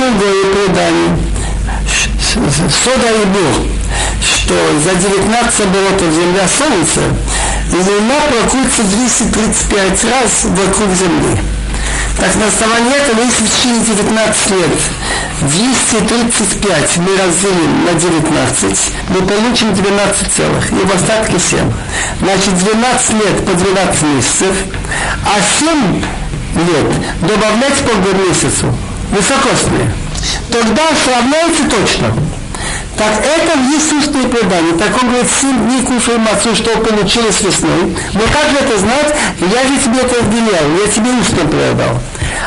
[0.00, 1.18] другое предание.
[2.84, 3.66] Сода и Бог,
[4.22, 7.00] что за 19 оборотов Земля Солнца
[7.70, 11.38] Луна прокрутится 235 раз вокруг Земли.
[12.18, 14.70] Так на основании этого, если в течение 19 лет
[15.42, 18.78] 235 мы разделим на 19,
[19.10, 21.72] мы получим 12 целых, и в остатке 7.
[22.20, 24.56] Значит, 12 лет по 12 месяцев,
[25.24, 26.02] а 7
[26.56, 26.86] лет
[27.22, 27.94] добавлять по
[28.28, 28.74] месяцу,
[29.10, 29.92] высокосные.
[30.50, 32.14] Тогда сравняется точно.
[32.96, 34.74] Так это есть устное предание.
[34.74, 37.96] Так он говорит, сын дней кушал мацу, что получилось весной.
[38.12, 39.14] Но как же это знать?
[39.40, 41.98] Я же тебе это вменял, я тебе устно предал.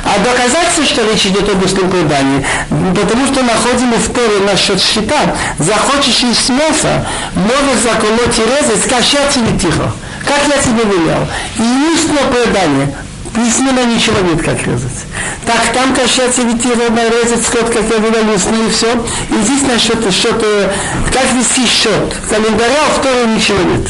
[0.03, 5.35] А доказательство, что речь идет об устном предании, потому что находим в Торе насчет щита,
[5.57, 9.91] захочешь из мяса, можешь заколоть и резать, скачать или тихо.
[10.25, 11.27] Как я тебе велел.
[11.57, 12.95] И устное предание,
[13.34, 15.06] письменно ничего нет, как резать.
[15.46, 18.92] Так там кошаться ведь нарезать скот, как я говорил, и все.
[19.30, 20.72] И здесь насчет счета,
[21.12, 22.14] как вести счет.
[22.28, 23.88] Календаря в Торе ничего нет.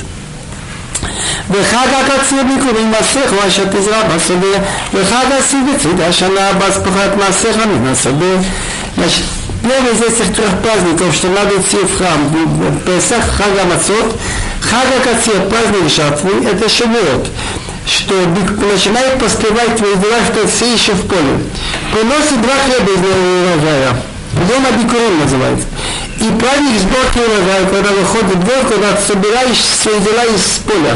[1.50, 4.58] וחג הקציר ביקורים מסך הוא אשר תזרע בשדה
[4.94, 8.36] וחג הסיב בצד השנה הבא ספחת מסך מן השדה
[8.97, 9.22] Значит,
[9.62, 12.19] первый из этих трех праздников, что надо идти в храм,
[12.84, 14.19] Песах, Хага Мацот,
[14.61, 17.28] Хага Кацир, праздник жатвы, это Шавуот
[17.86, 18.14] что
[18.72, 21.39] начинает поспевать твои дела, что все еще в поле.
[21.92, 23.95] Приносит два хлеба из урожая.
[24.34, 25.67] Дома Бикурим называется.
[26.20, 30.95] И праздник сборки урожая, когда выходит двор, когда собираешь свои дела из поля.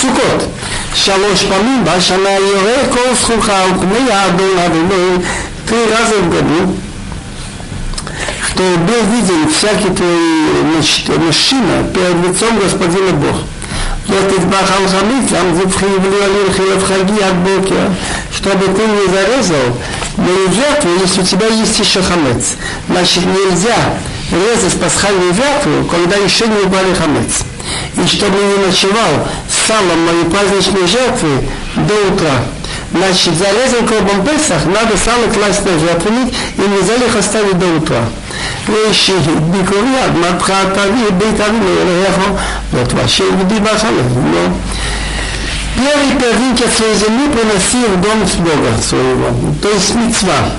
[0.00, 0.48] Сукот.
[0.94, 5.24] Шалош памим, башана йоре, кол схуха, упны адон адон,
[5.66, 6.76] три раза в году,
[8.46, 13.38] что был виден всякий твой мужчина перед лицом Господина Бога
[14.08, 17.94] я тидбах алхамит, алзубхивли алил хилавхаги от бокера,
[18.34, 19.76] чтобы ты не зарезал
[20.16, 22.56] мою жертву, если у тебя есть еще хамец.
[22.88, 23.76] Значит, нельзя
[24.32, 27.44] резать пасхальную жертву, когда еще не убрали хамец.
[28.02, 29.28] И чтобы не ночевал
[29.66, 31.28] салом мою праздничную жертвы
[31.76, 32.44] до утра.
[32.92, 38.04] Значит, зарезал кробом Песах, надо сало класть на жертвенник и нельзя их оставить до утра.
[38.69, 39.13] וישי
[39.51, 42.15] ביקורי עד מבחת אבי בית אבינו אלוהיך
[42.73, 44.07] вот вообще еды бахалов.
[44.15, 44.57] Но
[45.75, 49.53] первый праздник от своей земли приносил в дом Бога своего.
[49.61, 50.51] То есть мецва,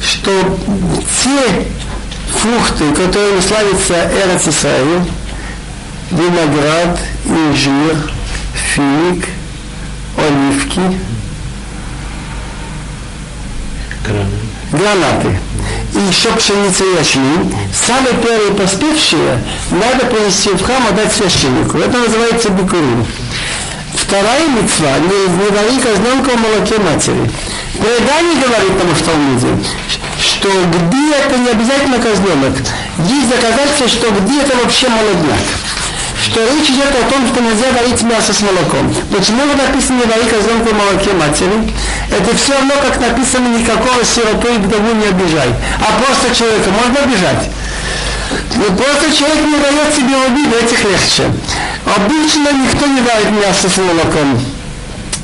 [0.00, 0.30] что
[1.22, 1.66] те
[2.38, 5.06] фрукты, которые славятся Эрец Исраил,
[6.10, 8.10] виноград, инжир,
[8.54, 9.26] финик,
[10.16, 10.98] оливки,
[14.71, 15.39] гранаты
[15.93, 19.39] и еще пшеница и ячмень, самые первые поспевшие
[19.71, 21.77] надо принести в храм, отдать священнику.
[21.77, 23.05] Это называется бикурим.
[23.93, 27.31] Вторая мецва не, не вари козленка в молоке матери.
[27.73, 29.47] Предание говорит тому в Талмуде,
[30.19, 32.57] что где это не обязательно козленок.
[32.99, 35.39] Есть доказательство, что где это вообще молодняк
[36.23, 38.93] что речь идет о том, что нельзя варить мясо с молоком.
[39.11, 41.73] Почему написано не вари козленку в молоке матери?
[42.09, 45.49] Это все равно, как написано, никакого сироту и вдову не обижай.
[45.79, 47.49] А просто человека можно обижать.
[48.55, 51.23] Но просто человек не дает себе обид, этих легче.
[51.85, 54.39] Обычно никто не варит мясо с молоком.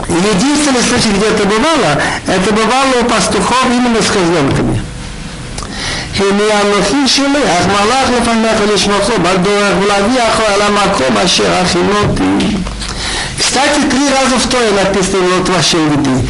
[0.07, 4.90] Единственный случай, где это бывало, это бывало у пастухов именно с козленками.
[6.18, 12.56] הנה אנוכי שולח מלאך לפניך לשמחו בדורך ולהביא אחו על המקום אשר הכינותי.
[13.38, 16.28] Кстати, три раза в Торе написано вот вашей еды.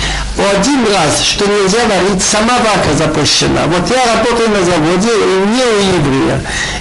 [0.53, 3.63] Один раз, что нельзя варить, сама вака запущена.
[3.67, 5.11] Вот я работаю на заводе,
[5.55, 6.41] не у еврея.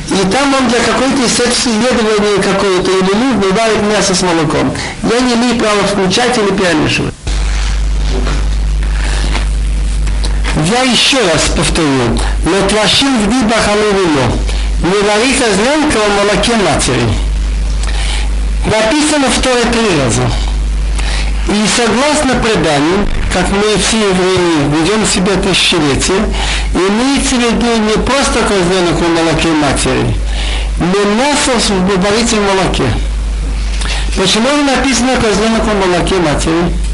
[0.09, 4.75] И там он для какой-то исследования какое-то или нужно варит мясо с молоком.
[5.03, 7.13] Я не имею права включать или перемешивать.
[10.70, 14.31] Я еще раз повторю, но твашим в бибах алувино.
[14.82, 17.08] Не вари козленка в молоке матери.
[18.66, 20.22] Написано в Торе три раза.
[21.48, 26.22] И согласно преданию, как мы все евреи ведем себя тысячелетия,
[26.72, 30.15] имеется в виду не просто козленок в молоке матери,
[30.78, 32.84] но мясо в варите в молоке.
[34.16, 36.90] Почему написано козленок в молоке матери?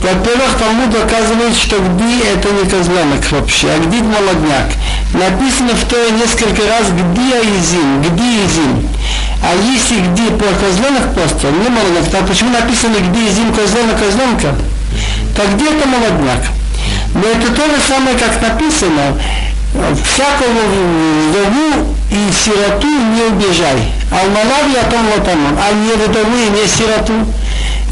[0.00, 4.72] Во-первых, Талмуд доказывает, что гди это не козленок вообще, а гди молодняк.
[5.12, 8.88] Написано в Торе несколько раз гди аизим, гди изим.
[9.42, 14.54] А если гди по козленок просто, не молодняк, то почему написано гди изим козленок козленка?
[15.36, 16.48] Так где это молодняк?
[17.14, 19.20] Но это то же самое, как написано,
[20.02, 20.60] всякого
[21.28, 23.92] вдову и сироту не убежай.
[24.10, 27.12] Алманав я том лотамон, а не вдову и не сироту.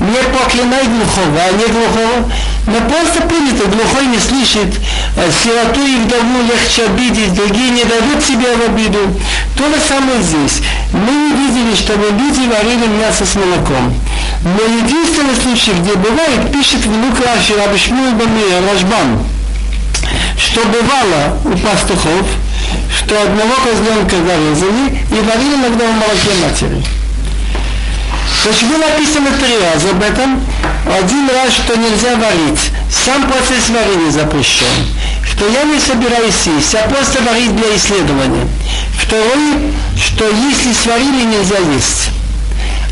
[0.00, 2.30] Не проклинай глухого, а не глухого.
[2.66, 4.74] Но просто принято, глухой не слышит,
[5.16, 9.00] э, сироту и вдову легче обидеть, другие не дадут себе в обиду.
[9.56, 10.62] То же самое здесь.
[10.92, 13.94] Мы не видели, чтобы люди варили мясо с молоком.
[14.44, 18.12] Но единственный случай, где бывает, пишет внук Раши, Рабишмул
[18.70, 19.18] Рашбан,
[20.36, 22.26] что бывало у пастухов,
[22.96, 26.97] что одного козленка зарезали и варили иногда в молоке матери.
[28.48, 30.40] Почему написано три раза об этом?
[30.86, 32.72] Один раз, что нельзя варить.
[32.90, 34.64] Сам процесс варения запрещен.
[35.22, 38.48] Что я не собираюсь есть, а просто варить для исследования.
[38.98, 42.08] Второй, что если сварили, нельзя есть.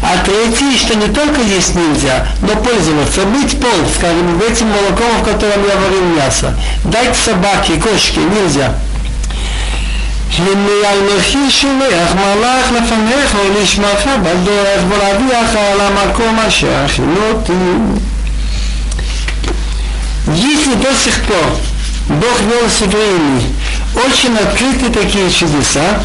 [0.03, 5.25] А третий, что не только есть нельзя, но пользоваться, быть пол, скажем, этим молоком, в
[5.25, 6.55] котором я варил мясо.
[6.85, 8.75] Дать собаке, кошке, нельзя.
[10.38, 17.54] הנה ילמכי שולח מלאך לפניך ולשמך בדרך ולהביאך על המקום אשר הכינו אותי.
[20.28, 21.48] Если до сих пор
[22.08, 23.42] Бог вел с евреями
[23.96, 26.02] очень открытые такие чудеса,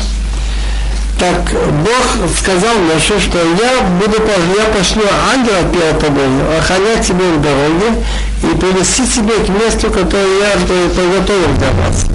[1.19, 1.51] так
[1.85, 4.17] Бог сказал Моше, что я буду,
[4.59, 8.03] я пошлю ангела первого тобой, охранять тебе в дороге
[8.43, 12.07] и привести тебя к месту, которое я приготовил для вас.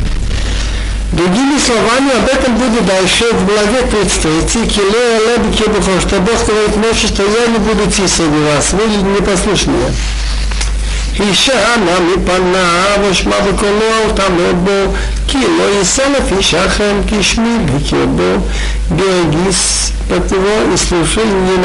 [1.15, 6.75] Другими словами, об этом будет дальше в главе 33, Килея Леби Кебухо, что Бог говорит
[6.77, 9.91] Моше, что я не буду идти среди вас, вы непослушные.
[11.19, 14.93] הישענה מפניו ושמע בקולו תעמוד בו
[15.27, 18.37] כי לא יישא לפי שכם כשמי בקרבו
[18.91, 21.57] берегись от него и слушай, не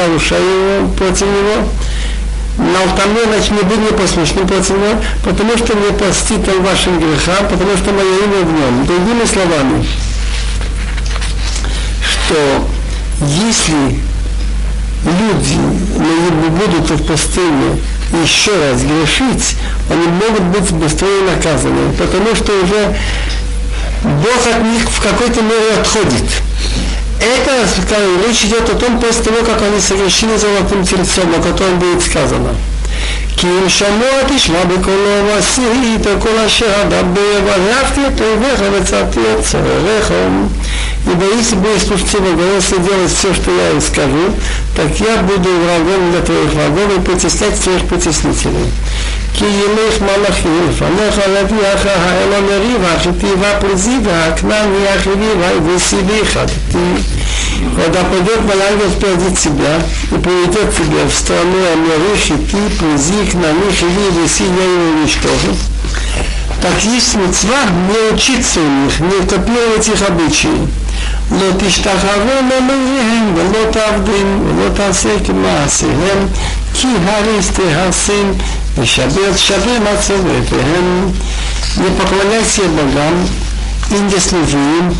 [2.62, 7.48] на алтаре значит, не будь непослушным против него, потому что не простит он вашим грехам,
[7.50, 8.86] потому что мое имя в нем.
[8.86, 9.84] Другими словами,
[12.02, 12.68] что
[13.26, 14.00] если
[15.04, 17.80] люди будут в пустыне
[18.22, 19.56] еще раз грешить,
[19.90, 22.96] они могут быть быстрее наказаны, потому что уже
[24.02, 26.42] Бог от них в какой-то мере отходит.
[27.21, 32.03] Это речь идет о том, после того, как они совершили золотым тельцом, о котором будет
[32.03, 32.55] сказано.
[33.37, 40.11] כי אם שמוע תשמע בקולו ועשית כל אשר אדבר ואהבתי את אויביך וצרתי את צורריך
[41.07, 44.35] Ибо если будешь слушать его голос и делать все, что я им скажу,
[44.75, 48.65] так я буду врагом для твоих врагов и притеснять твоих притеснителей.
[49.33, 55.31] כי ילך מלאכי לפניך להביאך האלון יריבך תיבה פריזי והכנען יחידי
[55.65, 57.01] וסיבי חדתי.
[57.75, 64.21] Когда пойдет ангел впереди тебя и приведет тебя в страну Амиры, Хити, Плези, Кнани, Хиви,
[64.21, 65.55] Веси, я его уничтожу.
[66.61, 67.57] Так есть мецва
[67.89, 70.67] не учиться у них, не копировать их обычаи.
[71.31, 76.27] לא תשתחוו למריהם ולא תעבדים ולא תעשה כמעשיהם
[76.73, 78.33] כי הריס תהרסים
[78.77, 81.11] ושבר שווה מצבותיהם
[81.77, 83.27] не поклоняйся богам
[83.91, 84.95] и не служи им,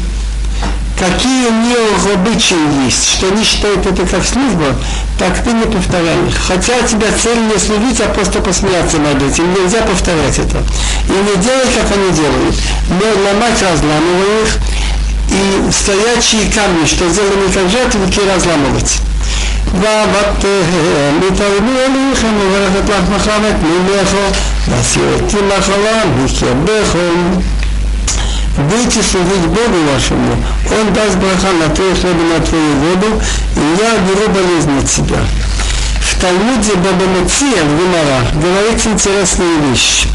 [0.98, 4.76] какие у них обычаи есть, что они считают это как служба,
[5.18, 6.36] так ты не повторяй их.
[6.48, 9.52] Хотя у тебя цель не служить, а просто посмеяться над этим.
[9.54, 10.64] Нельзя повторять это.
[11.10, 12.56] И не делай, как они делают.
[12.90, 14.58] Но ломать, разламывая их,
[15.30, 19.02] и стоячие камни, что сделаны как жертвенники, разламывать.
[19.74, 27.40] ועבדתיהם מתערבו אליכם וברכת לך מחמת ממךו ועשייתי מחלה מקרבכם
[28.58, 30.36] Будете служить Богу вашему,
[30.72, 33.22] Он даст браха на твой хлеб и на твою воду,
[33.56, 35.20] и я уберу болезнь от тебя.
[36.02, 40.08] В Талмуде Бабамеция в Гумара говорится интересная вещь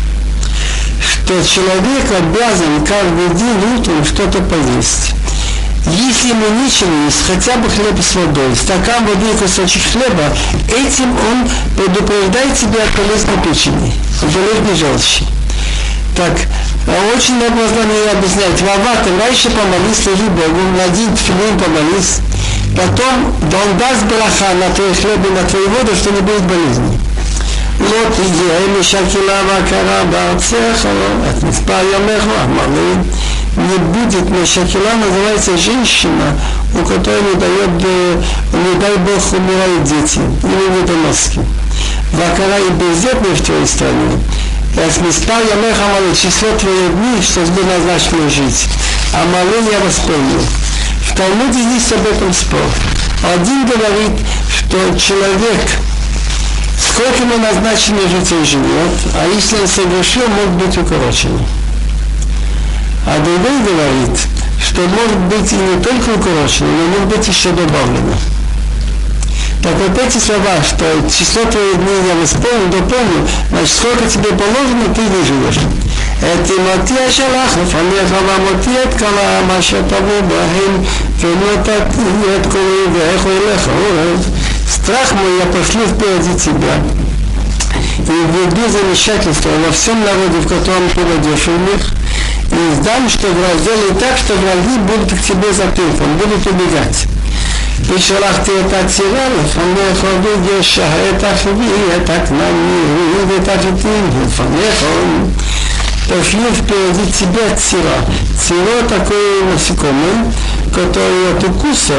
[1.33, 5.15] что человек обязан каждый день утром что-то поесть.
[5.87, 10.31] Если ему нечего есть, хотя бы хлеб с водой, стакан воды и кусочек хлеба,
[10.69, 15.25] этим он предупреждает себя от полезной печени, железной желчи.
[16.17, 16.33] Так,
[16.87, 18.61] а очень много знания объяснять.
[18.63, 22.21] Вавата, раньше помолись, служи Богу, на один филин помолись.
[22.77, 26.43] Потом, да он даст браха на твой хлеб и на твою воду, что не будет
[26.43, 26.99] болезни.
[27.81, 30.87] לא תהיה משקלה והכרה בארצך,
[31.31, 33.03] את מספר ימיך המלא.
[33.58, 36.40] не будет Мешакила, называется женщина,
[36.76, 37.70] у которой не дает,
[38.54, 41.42] не дай Бог, умирают дети, или недоноски.
[42.14, 44.22] Вакара и бездетные в твоей стране.
[44.76, 48.68] С Миспар Ямеха Малы, число твоих дней, что тебе назначено жить.
[49.14, 50.44] А Малы я воспомнил.
[51.10, 52.62] В Талмуде есть об этом спор.
[53.34, 54.22] Один говорит,
[54.56, 55.62] что человек,
[56.80, 61.40] Сколько ему назначено жить он живет, а если он совершил, может быть укорочен.
[63.07, 64.19] А другой говорит,
[64.61, 68.15] что может быть и не только укорочено, но может быть еще добавлено.
[69.63, 74.95] Так вот эти слова, что число твоих дней я восполню, дополню, значит, сколько тебе положено,
[74.95, 75.61] ты выживешь.
[76.23, 80.83] את אמתי אשלח לפניך ואמותי את כלה מה שתבוא בהם
[81.21, 82.01] ונתתי
[82.37, 84.27] את קולי ואיך ילך עורב
[84.73, 86.75] страх мой я пошлю впереди тебя
[87.99, 91.93] и введу замешательство во всем народе, в котором ты войдешь в них,
[92.52, 97.08] и издам, что враг сделает так, что враги будут к тебе затылком, будут убегать.
[97.80, 103.82] И шелахти это от сиралых, фанеха бегеша, это хви, это к нами, это ты, к
[103.82, 105.38] тим, фанеха.
[106.10, 108.00] Пошлю впереди тебя цира.
[108.42, 110.34] Цира такое насекомое,
[110.74, 111.96] которое от укуса,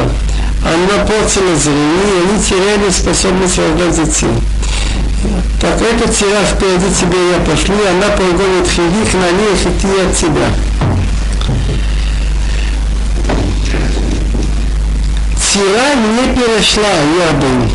[0.65, 4.29] оно портило зрение, и они теряли способность раздать зацель.
[5.60, 10.16] Так эта цира впереди тебя я пошлю, и она погонит хиви, на ней хити от
[10.16, 10.48] тебя.
[15.40, 16.88] Цира не перешла
[17.18, 17.70] Ярден.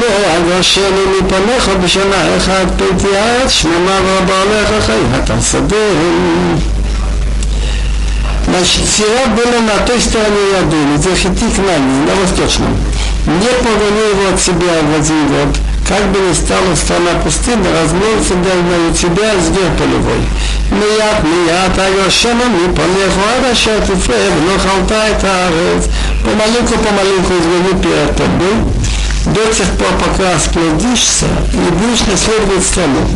[0.00, 0.84] לא אגרשנו
[1.18, 5.76] מפניך בשנה אחת פתי הארץ, שממה רבה עליך חיית השדה.
[8.46, 12.76] Значит, Сира была на той стороне Ядуни, где Хитик на ней, на восточном.
[13.26, 15.56] Не погонил его от себя в один год,
[15.88, 20.22] как бы ни стала страна пустынна, размолится даже у тебя зверь полевой.
[20.70, 25.88] מיד מיד היושם מפניך עד אשר תפרד ונאכלת את הארץ.
[26.24, 28.54] помаленьку помаленьку извини перед тобой,
[29.26, 33.06] до тех пор, пока сплодишься и будешь наследовать страну.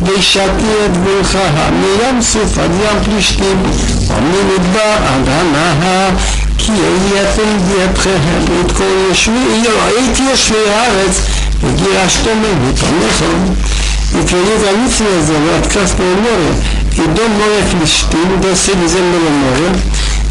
[0.00, 0.40] וישתי
[0.86, 1.38] את גבולך
[1.70, 3.62] מים סוף עד ים פלישתים
[4.08, 6.10] וממדבר עד הנהר
[6.58, 8.18] כי הייתם בידכם
[8.66, 11.20] את כל יושבי ראיתי יושבי הארץ
[11.62, 13.52] וגירשתם מפניכם
[14.20, 16.52] יקראו גליציה הזה ועד Красное море
[16.96, 19.70] и до моря Филистим, до Средиземного моря,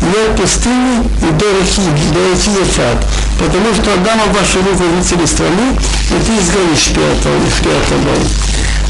[0.01, 1.81] и от пустыни и до реки,
[2.13, 3.05] до реки Ефрат.
[3.39, 5.75] Потому что отдам в вашу руку жители страны,
[6.12, 8.19] и ты изгонишь перед тобой.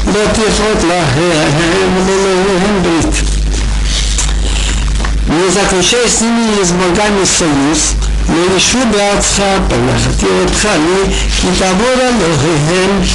[0.06, 3.35] לא תכרות להם ולאלוהים ברית.
[5.27, 7.95] не заключай с ними и с богами союз,
[8.27, 13.05] но решу братца, помахати не китабор алохием,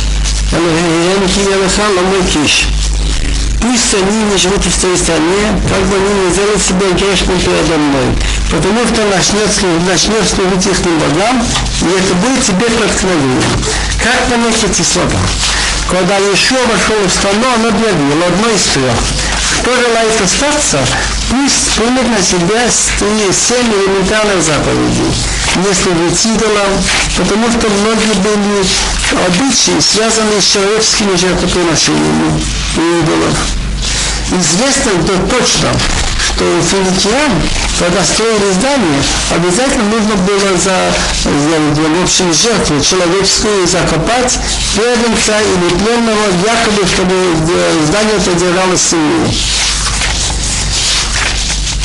[0.52, 2.68] алохием киялаха ламукиш.
[3.62, 7.78] Пусть они не живут в той стране, как бы они не сделали себя грешным передо
[7.78, 8.16] мной.
[8.50, 13.42] Потому что начнет, начнет служить их богам, и это будет тебе проткновение.
[14.02, 15.20] Как понять эти слова?
[15.88, 19.31] Когда Ишуа вошел в страну, он объявил одно из трех.
[19.62, 20.80] Кто желает остаться,
[21.30, 25.14] пусть примет на себя семь элементарных заповедей.
[25.54, 26.66] Не служить идолам,
[27.16, 28.66] потому что многие были
[29.24, 32.42] обычаи, связанные с человеческими жертвоприношениями
[32.76, 33.38] и идолов.
[34.32, 35.68] Известно то точно,
[36.42, 37.32] что финикиян,
[37.78, 44.38] когда строили здание, обязательно нужно было за, за, в общем, жертву человеческую закопать
[44.74, 47.14] первенца или пленного, якобы, чтобы
[47.86, 49.32] здание содержалось сильнее.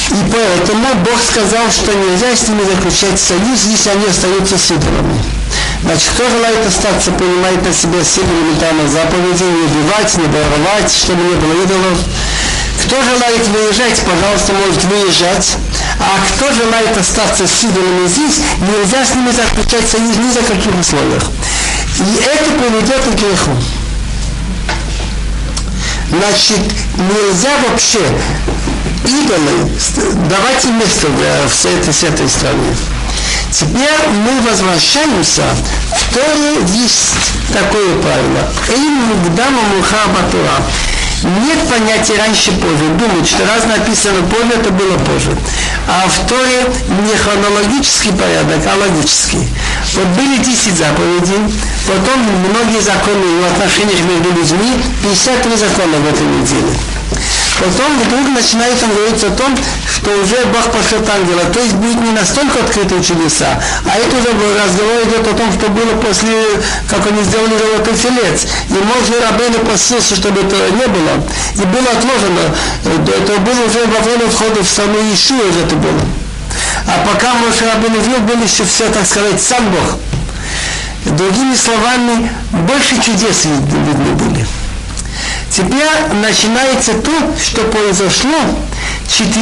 [0.09, 5.21] И поэтому Бог сказал, что нельзя с ними заключать союз, если они остаются с идолами.
[5.83, 11.21] Значит, кто желает остаться, принимает на себя все элементарные заповеди, не убивать, не воровать, чтобы
[11.23, 11.99] не было идолов.
[12.87, 15.57] Кто желает выезжать, пожалуйста, может выезжать.
[15.99, 20.73] А кто желает остаться с идолами здесь, нельзя с ними заключать союз ни за каких
[20.79, 21.23] условиях.
[21.99, 23.51] И это приведет к греху.
[26.09, 26.59] Значит,
[26.95, 27.99] нельзя вообще
[29.03, 29.69] идолы
[30.29, 32.73] давать им место в всей этой, всей этой стране.
[33.51, 35.43] Теперь мы возвращаемся
[35.91, 37.15] в Торе есть
[37.51, 38.53] такое правило.
[38.69, 40.63] Эйм мугдама муха батура.
[41.23, 42.85] Нет понятия раньше позже.
[42.99, 45.35] Думают, что раз написано позже, это было позже.
[45.87, 49.47] А в Торе не хронологический порядок, а логический.
[49.95, 51.39] Вот были 10 заповедей,
[51.87, 56.77] потом многие законы в отношениях между людьми, 53 закона в этой неделе.
[57.59, 59.55] Потом вдруг начинает там говорить о том,
[59.89, 61.43] что уже Бог пошлет ангела.
[61.51, 65.69] То есть будет не настолько открытые чудеса, а это уже разговор идет о том, что
[65.69, 68.45] было после, как они сделали золотой телец.
[68.69, 71.17] И может Рабейну постился, чтобы это не было.
[71.55, 72.45] И было отложено.
[72.85, 76.01] Это было уже во время входа в страну Ишуа это было.
[76.85, 79.97] А пока Моше Рабейну жил, был еще все, так сказать, сам Бог.
[81.17, 84.45] Другими словами, больше чудес видны были.
[85.50, 88.38] Теперь начинается то, что произошло
[89.08, 89.32] 4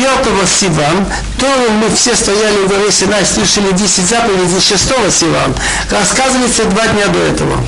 [0.46, 1.06] Сиван,
[1.38, 5.54] то мы все стояли в горе Синай, слышали 10 заповедей 6 Сиван.
[5.90, 7.58] Рассказывается два дня до этого.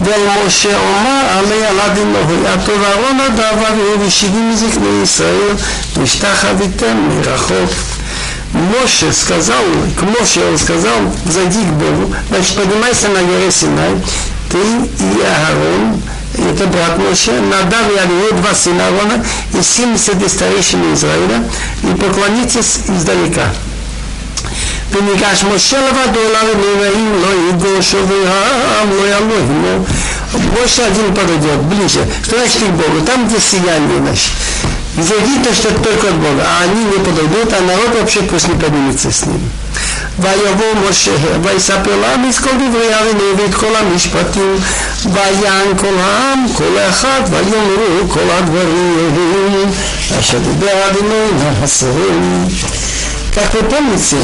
[0.00, 5.52] ולמשה אומר עלי עלה דמוהו יעטו ואהרון הדבר יהיו ושבעים מזקני ישראל
[5.96, 7.70] משתחוויתם מרחוק
[8.54, 9.64] Моше сказал,
[9.98, 13.90] к Моше он сказал, зайди к Богу, значит, поднимайся на горе Синай,
[14.48, 16.00] ты и Аарон,
[16.34, 21.42] это брат Моше, Надав и Авиу, два сына Аарона, и 70 старейшин Израиля,
[21.82, 23.52] и поклонитесь издалека.
[24.92, 29.84] וניגש משה לבדו לרבים לא יגושו והעם לא יעלו עמו.
[30.34, 32.06] Моше один подойдет ближе.
[32.24, 33.04] Что значит к Богу?
[33.06, 34.30] Там, где сияние наше.
[34.96, 36.42] Где видно, что это только от Бога.
[36.44, 39.40] А они не подойдут, а народ вообще пусть не поднимется с ним.
[40.18, 41.10] ויבוא משה
[41.42, 44.56] ויספר לעם את כל דברי אבינו ואת כל המשפטים
[45.04, 49.70] ויען כל העם כל אחד ויאמרו כל הדברים
[50.20, 51.28] אשר דיבר אבינו
[51.60, 52.46] מהשרים
[53.36, 54.16] как вы помните,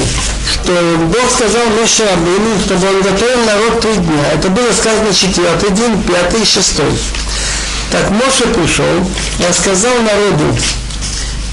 [0.51, 0.73] что
[1.13, 4.33] Бог сказал Моше Рабину, чтобы он готовил народ три дня.
[4.33, 6.99] Это было сказано четвертый день, пятый и шестой.
[7.91, 9.07] Так Моше пришел,
[9.47, 10.57] рассказал народу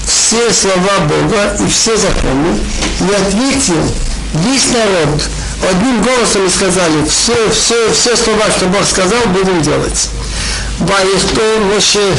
[0.06, 2.58] все слова Бога и все законы,
[3.00, 3.94] и ответил
[4.34, 5.22] весь народ
[5.70, 10.08] одним голосом и сказали, все, все, все слова, что Бог сказал, будем делать.
[10.80, 12.12] ויכתוב משה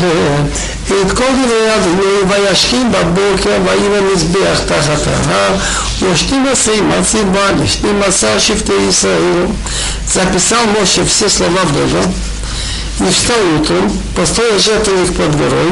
[0.88, 5.56] את כל דברי אבינו וישכים בבוקר ויהי במזבח תחת ההר
[6.02, 9.46] ושנים עשרים הציבה לשנים עשר שבטי ישראל.
[10.14, 12.04] Записал Моше все слова Бога
[13.00, 15.72] и встал утром, построил жертвенник под горой,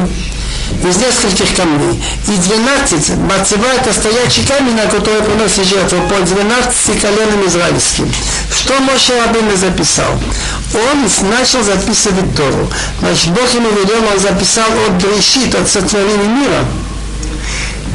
[0.83, 2.01] из нескольких камней.
[2.27, 8.11] И 12, Мацева это стоячий камень, на который приносит жертву по 12 коленам израильским.
[8.55, 10.11] Что Моше Рабин записал?
[10.73, 12.69] Он начал записывать Тору.
[12.99, 16.65] Значит, Бог ему велел, он записал от Брешит, от сотворения мира.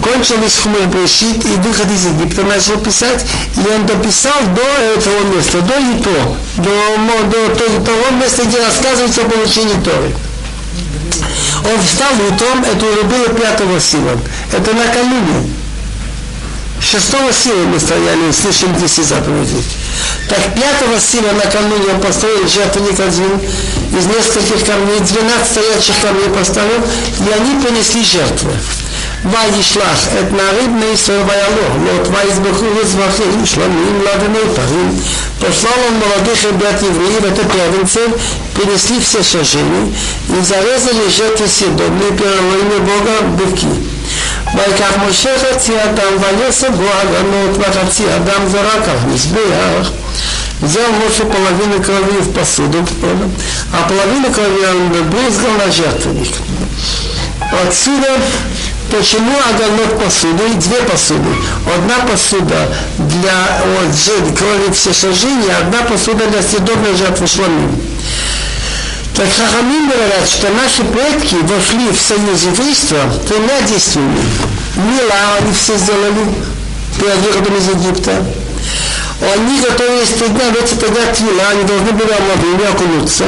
[0.02, 3.24] Кончились Хумер Брешит и выход из Египта начал писать,
[3.56, 4.62] и он дописал до
[4.94, 10.14] этого места, до Ито, до, до, до того места, где рассказывается о получении Торы.
[11.72, 14.18] Он встал утром, это уже было пятого сила.
[14.52, 15.50] Это накануне.
[16.80, 19.62] Шестого сила мы стояли, слышим 10 заповедей.
[20.28, 23.38] Так пятого сила накануне он построил жертвенник один
[23.96, 28.52] из нескольких камней, 12 стоячих камней поставил, и они принесли жертвы.
[29.31, 34.99] וישלח את נערים בני ישראל ויעלו, לוט ויזבחו וזבחים שלמים לבני парим.
[35.39, 38.09] Послал он молодых ребят евреев, это первенцев,
[38.55, 39.93] принесли все сожжения
[40.29, 43.67] и зарезали жертвы съедобные, переломили Бога быки.
[44.55, 49.91] ויקח משה חצי אדם ויעשה בו הגנות וחצי אדם זרק על המזבח
[50.61, 52.77] Взял Моше половину крови в посуду,
[53.73, 56.33] а половину крови он брызгал на жертвенник.
[57.67, 58.07] Отсюда
[58.90, 60.42] Почему аганот посуды?
[60.56, 61.30] Две посуды.
[61.76, 67.70] Одна посуда для вот, крови всесожжения, одна посуда для съедобной жертвы шламим.
[69.14, 72.98] Так Хахамин говорят, что наши предки вошли в союз еврейства
[73.28, 74.20] тремя действиями.
[74.74, 76.26] Мила они все сделали
[76.98, 78.24] перед выходом из Египта.
[79.34, 83.24] Они готовились три дня, в эти тогда твила, они должны были омовыми окунуться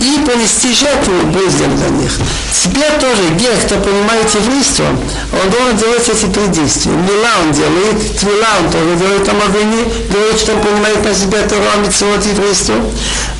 [0.00, 2.12] и понести жертву близким для них.
[2.52, 4.84] Теперь тоже грех, кто понимает еврейство,
[5.32, 6.92] он должен делать эти три действия.
[6.92, 11.64] Мила он делает, твила он тоже делает омовение, говорит, что он понимает на себя Тору,
[11.82, 12.74] Митцвот, еврейство.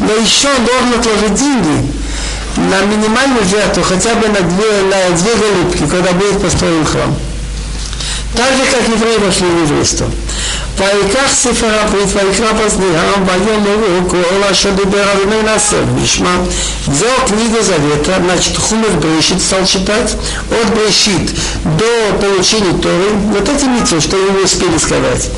[0.00, 1.92] Но еще он должен отложить деньги
[2.56, 7.14] на минимальную жертву, хотя бы на две, на две голубки, когда будет построен храм.
[8.34, 10.06] Так же, как евреи вошли в еврейство.
[10.77, 16.35] ויקח ספר הברית ויקרא בזניהם ויאמרו כל אשר דיבר אדוני נעשה ונשמע.
[16.87, 20.17] Взял книгу Завета, значит, Хумер Брешит стал читать,
[20.51, 21.31] от Брешит
[21.63, 25.29] до получения Торы, вот эти митцвы, что они не успели сказать.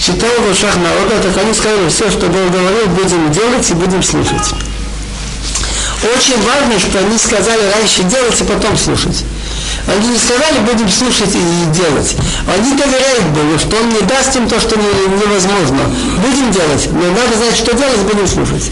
[0.00, 4.02] Читал в ушах народа, так они сказали, все, что Бог говорил, будем делать и будем
[4.02, 4.54] слушать.
[6.16, 9.24] Очень важно, что они сказали раньше делать, а потом слушать.
[9.86, 12.16] Они не сказали, будем слушать и делать.
[12.46, 15.80] Они доверяют Богу, что Он не даст им то, что невозможно.
[16.24, 18.70] Будем делать, но надо знать, что делать, будем слушать.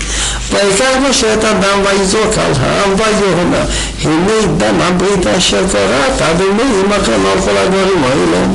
[0.50, 3.64] ויקח משה את אדם ויזרוק על העם ויאמר
[4.04, 8.46] הנה דם הברית אשר קראת אדוני עמכם על כל הדברים האלה.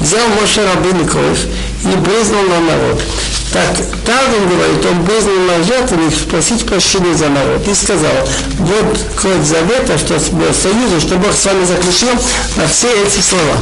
[0.00, 1.46] Взял Моше Рабин кровь
[1.84, 2.46] и брызнул
[3.53, 5.21] так, так он говорит, он был
[5.61, 7.67] лжет и них спросить прощения за народ.
[7.67, 12.09] И сказал, вот кровь завета, что был союза, что Бог с вами заключил
[12.55, 13.57] на все эти слова.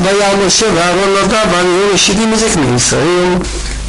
[0.00, 2.80] Боял Моше, Аарон, Надав, Аарон, Шидим, Изекмин,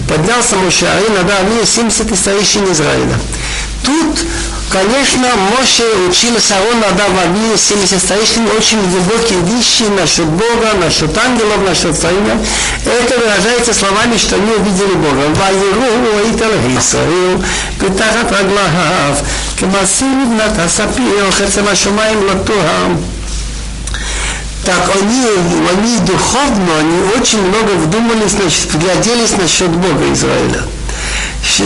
[0.08, 2.20] Поднялся Моше, Аарон, Надав, 70 из
[2.72, 3.20] Израиля.
[3.84, 4.20] Тут
[4.72, 5.28] Конечно,
[5.58, 11.98] Моше учился, учил Сарон Адавави, 70 старейшин, очень глубокие вещи насчет Бога, насчет ангелов, насчет
[11.98, 12.38] царя.
[12.86, 15.34] Это выражается словами, что они увидели Бога.
[15.36, 17.44] Ваеру, Италхи, Сарил,
[17.80, 19.24] Питахат Аглахав,
[19.60, 23.04] Кемасим, Натасапир, Хецемашумаем, Латухам.
[24.66, 25.26] Так они,
[25.72, 30.62] они духовно, они очень много вдумались, значит, гляделись насчет Бога Израиля.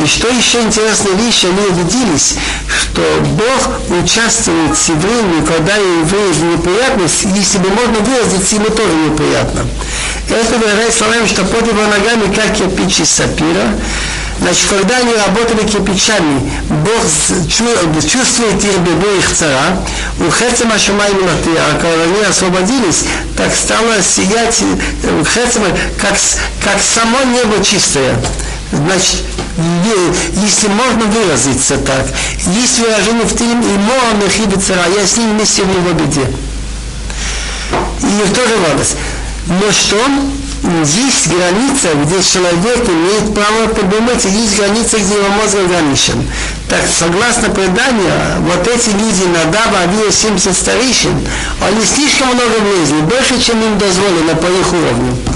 [0.07, 2.35] Что еще интересная вещь, они убедились,
[2.67, 8.93] что Бог участвует с евреями, когда евреи в неприятности, если бы можно выразить, ему тоже
[8.93, 9.65] неприятно.
[10.29, 13.67] Это выражает словами, что под его ногами, как кирпич сапира,
[14.39, 17.01] Значит, когда они работали кирпичами, Бог
[17.47, 19.77] чувствует их беду их цара,
[20.19, 23.05] у Хецем Ашамай а когда они освободились,
[23.37, 24.61] так стало сиять
[25.03, 26.15] у Хецема, как,
[26.63, 28.15] как само небо чистое.
[28.73, 29.23] Значит,
[30.35, 32.07] если можно выразиться так,
[32.55, 36.25] есть выражение в Тилим и Моа Мехиби Цара, я с ним вместе в его беде.
[38.01, 38.95] И в тоже радость.
[39.47, 39.97] Но что?
[40.63, 46.25] есть граница, где человек имеет право подумать, и есть граница, где его мозг ограничен.
[46.69, 51.27] Так, согласно преданию, вот эти люди, Надава, Авия, 70 старейшин,
[51.61, 55.32] они слишком много влезли, больше, чем им дозволено по их уровню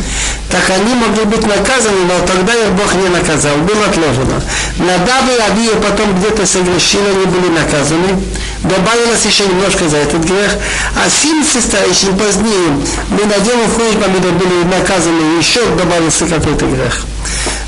[0.51, 4.43] так они могли быть наказаны, но тогда их Бог не наказал, было отложено.
[4.79, 8.21] Надабы и Абия потом где-то согрешили, они были наказаны.
[8.63, 10.53] Добавилось еще немножко за этот грех.
[10.95, 12.69] А 70 старейшин позднее,
[13.09, 17.07] мы надеем в художбами были наказаны, еще добавился какой-то грех.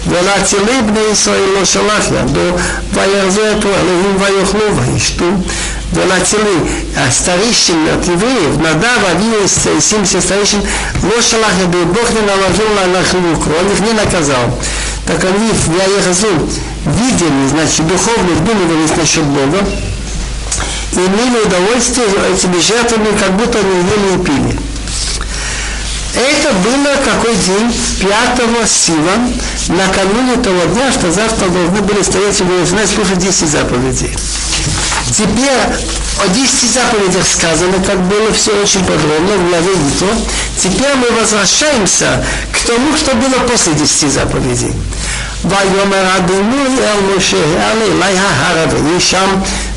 [0.09, 2.57] ולהצילי בני ישראל לא שלח ידו,
[2.93, 5.25] וירזו אותו אלוהים ויאכלו וישתו,
[5.92, 6.52] была целы
[6.96, 10.62] э, старейшин от евреев, Надав, Авил, э, семьдесят старейшин,
[11.04, 14.60] Лошалах, бы Бог не наложил на их руку, он их не наказал.
[15.06, 16.06] Так они, я их
[16.86, 19.58] видели, значит, духовно вдумывались насчет Бога,
[20.94, 24.60] и имели удовольствие этими жертвами, как будто они ели и пили.
[26.16, 27.72] Это было какой день?
[28.00, 29.12] пятого сила,
[29.68, 32.44] накануне того дня, что завтра должны были стоять и
[32.88, 34.16] слушать 10 заповедей.
[35.13, 35.61] Теперь
[36.25, 40.09] о 10 заповедях сказано, как было все очень подробно в главе Итро.
[40.59, 44.73] Теперь мы возвращаемся к тому, что было после 10 заповедей.
[45.45, 49.29] ויאמר אדוני אל משה, העלה אלי ההר אדוני שם,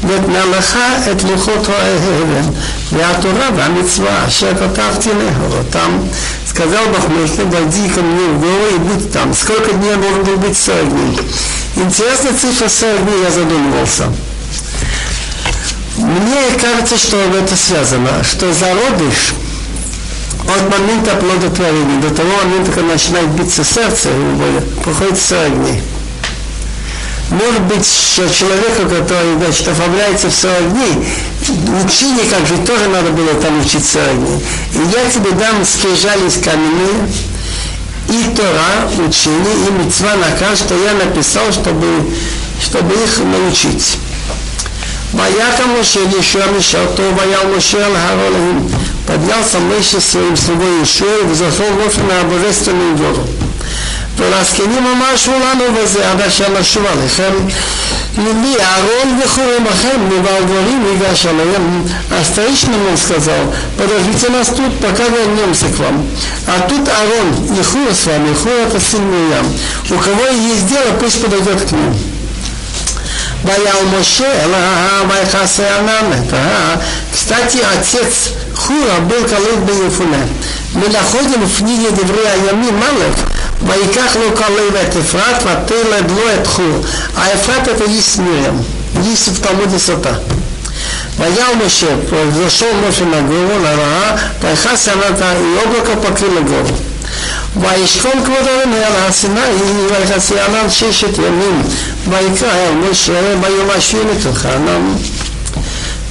[0.03, 0.77] ותנה לך
[1.11, 2.49] את לוחות האבן,
[2.91, 5.91] והתורה והמצווה אשר כתבתי להורותם.
[6.57, 9.31] Сказал Бог Моше, войди ко мне в гору и будь там.
[9.35, 11.19] Сколько дней должен был быть 40 дней?
[11.75, 14.05] Интересная цифра 40 дней, я задумывался.
[15.96, 19.34] Мне кажется, что это связано, что зародыш
[20.48, 24.08] от момента плодотворения до того момента, когда начинает биться сердце,
[24.82, 25.82] проходит 40 дней.
[27.30, 31.06] Может быть, человеку, который значит, оформляется в 40 дней,
[31.84, 34.44] учение как же тоже надо было там учить 40 дней.
[34.74, 37.08] И я тебе дам скрижали из каменные,
[38.10, 41.86] и Тора, учение, и мецва наказ, что я написал, чтобы,
[42.60, 43.96] чтобы их научить.
[45.13, 48.67] ויקם משה לישוע משרתו ויעל משה על הר אלוהים.
[49.07, 53.23] поднялся Моше своим слугой Ишуа и взошел вовсе на божественную гору.
[54.17, 57.31] ולזקנים אמרשו לנו בזה עד אשר נשוב עליכם
[58.17, 64.79] לי אהרון וחורים בכם מבעל דברים ייגש עליהם а старичный ему сказал подождите нас тут
[64.79, 66.07] пока вернемся к вам
[66.47, 69.45] а тут Аарон и Хура с вами Хура это сын Мирьям
[69.91, 71.93] у кого есть дело пусть подойдет к ним
[73.44, 74.24] Баял Моше,
[75.04, 75.66] Вайхасе
[77.12, 80.28] Кстати, отец Хура был Калык Бейфуне.
[80.74, 83.16] Мы находим в книге Деврея Ями Малев,
[83.60, 86.86] Вайках а Эфрат, Ватыла Длоэт Хур.
[87.16, 88.64] А Эфрат это есть Мирем.
[89.02, 90.20] Есть в Талмуде Сота.
[91.18, 96.76] Ваял Моше, произошел Моше на гору, на Раа, Вайхасе и облако покрыло гору.
[97.61, 99.39] וישכון כבוד אדוני על הר סיני,
[99.89, 101.63] ויחסי ענן ששת ימים,
[102.09, 104.95] ויקרא אל משה ביום השביעי לתוך הענן.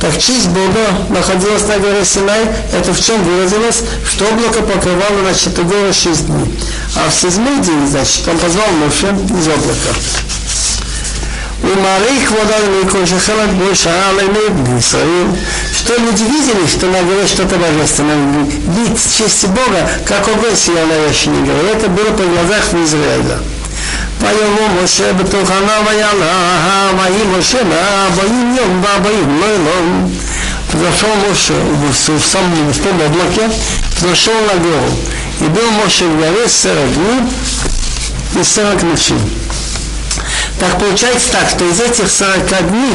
[0.01, 5.67] Так честь Бога находилась на горе Синай, это в чем выразилось, что облако покрывало, значит,
[5.67, 6.55] гору шесть дней.
[6.97, 9.93] А в седьмой день, значит, он позвал Моше из облака.
[11.65, 15.27] ומעריך כבוד אדוני כל שחלק בו שעה עלינו בני ישראל,
[15.81, 18.45] что люди видели, что она говорит что-то божественное.
[18.45, 21.69] Вид чести Бога, как огонь сиял на вершине горы.
[21.75, 23.39] Это было по глазах в Израиля.
[24.21, 30.07] ויבוא משה בתוכנה ויעלה, ויהי משה בארבעים יום וארבעים לילה.
[30.73, 33.51] Зашел Моше в самом в том облаке,
[34.01, 34.91] зашел на гору.
[35.41, 39.19] И был Моше в горе 40 дней и 40 ночей.
[40.59, 42.95] Так получается так, что из этих 40 дней,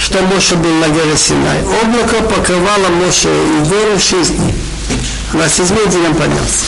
[0.00, 4.54] что Моше был на горе Синай, облако покрывало Моше и гору 6 дней.
[5.34, 5.48] На
[6.06, 6.64] он поднялся.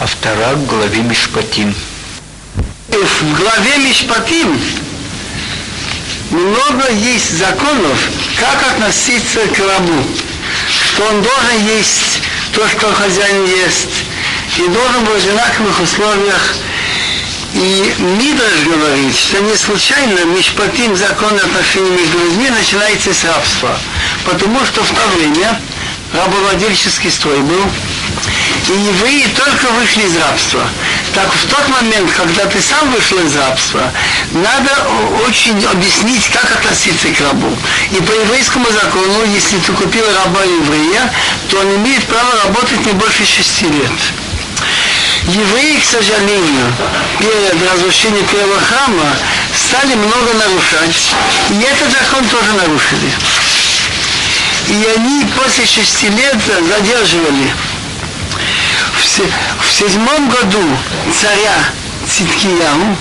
[0.00, 1.74] А вторая в главе Мишпатим.
[2.88, 4.58] В главе Мишпатим
[6.30, 7.98] много есть законов,
[8.38, 10.02] как относиться к рабу,
[10.68, 12.20] что он должен есть
[12.52, 13.88] то, что хозяин ест,
[14.56, 16.54] и должен быть в одинаковых условиях.
[17.56, 23.78] И Мидраш говорит, что не случайно Мишпатим закон отношений между людьми начинается с рабства.
[24.26, 25.58] Потому что в то время
[26.12, 27.64] рабовладельческий строй был,
[28.68, 30.68] и евреи только вышли из рабства.
[31.14, 33.90] Так в тот момент, когда ты сам вышел из рабства,
[34.32, 34.70] надо
[35.26, 37.56] очень объяснить, как относиться к рабу.
[37.90, 41.10] И по еврейскому закону, если ты купил раба еврея,
[41.48, 44.25] то он имеет право работать не больше шести лет.
[45.28, 46.72] Евреи, к сожалению,
[47.18, 49.10] перед разрушением первого храма
[49.54, 51.14] стали много нарушать.
[51.50, 53.12] И этот закон тоже нарушили.
[54.68, 56.36] И они после шести лет
[56.68, 57.52] задерживали
[59.60, 60.62] в седьмом году
[61.20, 61.54] царя
[62.08, 62.96] Циткияу,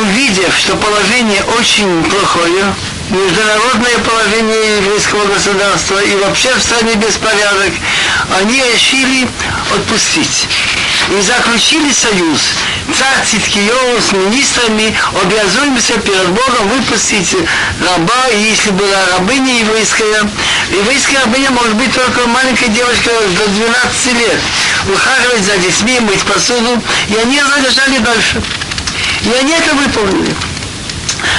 [0.00, 2.74] увидев, что положение очень плохое,
[3.10, 7.72] международное положение еврейского государства и вообще в стране беспорядок,
[8.38, 9.28] они решили
[9.74, 10.48] отпустить.
[11.10, 12.40] И заключили союз.
[12.96, 17.36] Царь Циткиев с министрами обязуемся перед Богом выпустить
[17.80, 20.28] раба, если была рабыня еврейская,
[20.70, 24.40] еврейская рабыня может быть только маленькая девочка до 12 лет,
[24.92, 28.42] ухаживать за детьми, мыть посуду, и они задержали дальше.
[29.22, 30.34] И они это выполнили.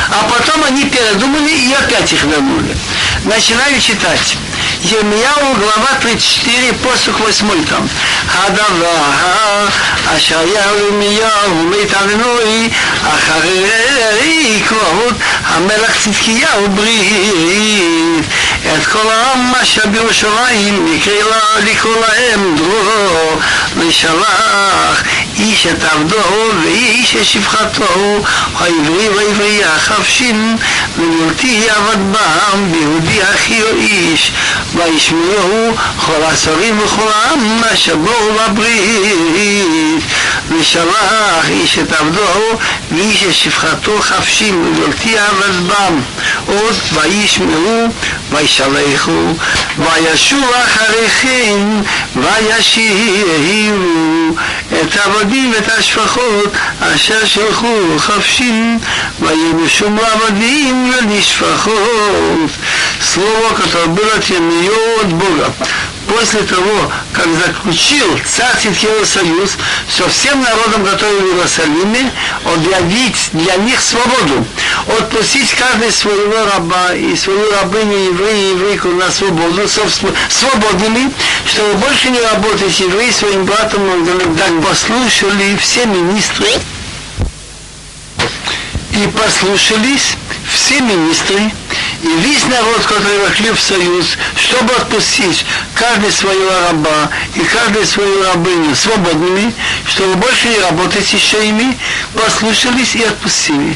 [0.09, 2.75] А потом они передумали и опять их вернули.
[3.23, 4.37] Начинаю читать.
[4.84, 7.88] Емияу, глава 34, посух 8 там.
[8.34, 9.68] הדבר
[10.16, 12.68] אשר ירמיהו מיתננוי
[13.02, 18.24] אחרי כבוד המלך צדקיהו ברית
[18.74, 23.40] את כל העם אשר בירושלים יקרא לקרוא להם דרור
[23.76, 25.02] ושלח
[25.39, 26.17] איש את עבדו
[26.63, 28.23] ואיש את שפחתו
[28.59, 30.55] העברי והעברי החפשים
[30.97, 34.31] ונלתי עבד בם ביהודי אחי או איש.
[34.75, 35.71] וישמעו
[36.05, 40.03] כל השרים וכל העם אשר בואו בברית.
[40.49, 42.57] ושלח איש את עבדו
[42.94, 46.00] ואיש את שפחתו חפשים ונלתי עבד בם
[46.46, 47.86] עוד וישמעו
[48.30, 49.32] וישלחו
[49.78, 51.66] וישוב אחרי כן
[52.16, 53.14] וישירו
[54.82, 58.78] את העבדים ואת השפחות אשר שלחו חפשים
[59.20, 62.50] ויבשו לעבדים ולשפחות
[63.14, 65.52] слово, которое было от нее от Бога.
[66.07, 69.51] После того, как заключил царь Циткиев союз
[69.89, 72.11] со всем народом, который в Иерусалиме,
[72.45, 74.45] объявить для них свободу,
[74.99, 81.11] отпустить каждый своего раба и свою рабыню еврея и еврейку на свободу, свободными,
[81.47, 83.81] чтобы больше не работать евреи своим братом,
[84.37, 86.47] так послушали все министры.
[88.91, 90.15] И послушались
[90.47, 91.51] все министры,
[92.01, 98.23] и весь народ, который вошли в союз, чтобы отпустить каждый своего раба и каждый свою
[98.23, 99.53] рабыню свободными,
[99.87, 101.77] чтобы больше не работать еще ими,
[102.13, 103.75] послушались и отпустили.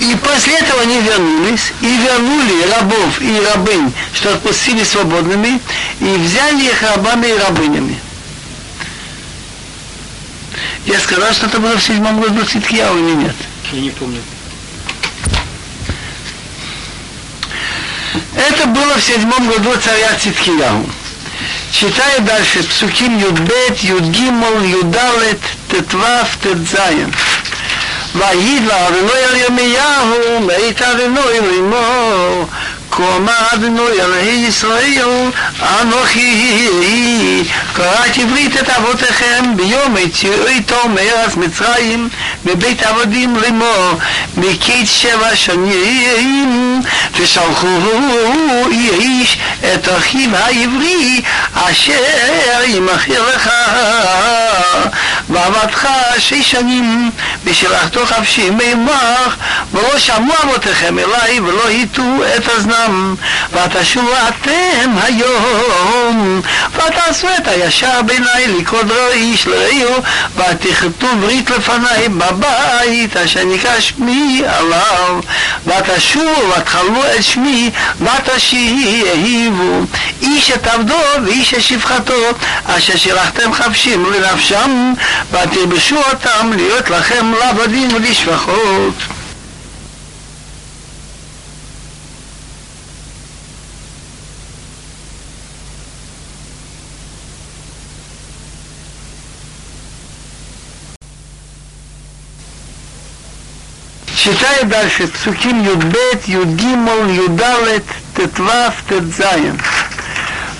[0.00, 5.60] И после этого они вернулись и вернули рабов и рабынь, что отпустили свободными,
[6.00, 7.98] и взяли их рабами и рабынями.
[10.86, 13.34] Я сказал, что это было в седьмом году Циткияу или нет?
[13.72, 14.20] Я не помню.
[18.35, 20.85] Это было в седьмом году царя Циткияу.
[21.71, 22.63] Читаю дальше.
[22.63, 27.13] Псуким Юдбет, Юдгимол, Юдалет, Тетвав, Тетзаин.
[28.15, 32.45] ויהי לאדוני על ירמיהו, מאת אדוני לאמור,
[32.96, 35.30] כה אמר אדוני אלוהי ישראל,
[35.80, 36.68] אנוכי
[37.72, 42.08] קראתי ברית את אבותיכם ביום יציאתו מארץ מצרים
[42.44, 43.92] בבית עבדים לאמור,
[44.36, 46.82] מקץ שבע שנים,
[47.20, 47.68] ושלחו
[48.70, 49.38] איש
[49.74, 51.20] את אחיו העברי
[51.54, 53.50] אשר ימכר לך
[55.28, 57.10] ועבדך שש שנים
[57.44, 59.36] ושלחתו חפשי מימך
[59.72, 62.02] ולא שמעו אבותיכם אליי ולא הטו
[62.36, 62.83] את אזנם
[63.53, 66.41] ותשובו אתם היום
[66.75, 70.01] ותעשו את הישר בעיניי לקרוא איש לרעהו
[70.35, 75.19] ותכתו ברית לפניי בבית אשר נקרא שמי עליו
[75.65, 77.71] ותשובו ותחלו את שמי
[78.01, 79.81] ותשיבו
[80.21, 82.13] איש את עבדו ואיש את שפחתו
[82.65, 84.93] אשר שלחתם חפשים לנפשם
[85.31, 88.93] ותלבשו אותם להיות לכם לעבדים ולשפחות.
[104.23, 105.07] Читаю дальше.
[105.07, 109.57] Псуким Юдбет, Юдгимол, Юдалет, Тетвав, Тетзаем.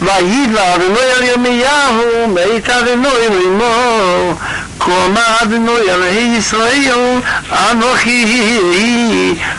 [0.02, 4.34] ויהי לאדוני אל ירמיהו, מאת אדוני לאמור,
[4.85, 7.21] כה אדוני אלוהי ישראל,
[7.71, 8.59] אנוכי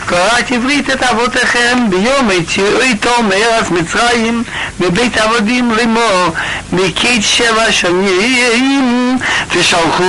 [0.06, 4.42] קראתי ברית את אבותיכם ביום יציאתו מארץ מצרים,
[4.80, 6.34] מבית עבדים לאמור,
[6.72, 9.18] מקץ שבע שנים,
[9.56, 10.04] ושלחו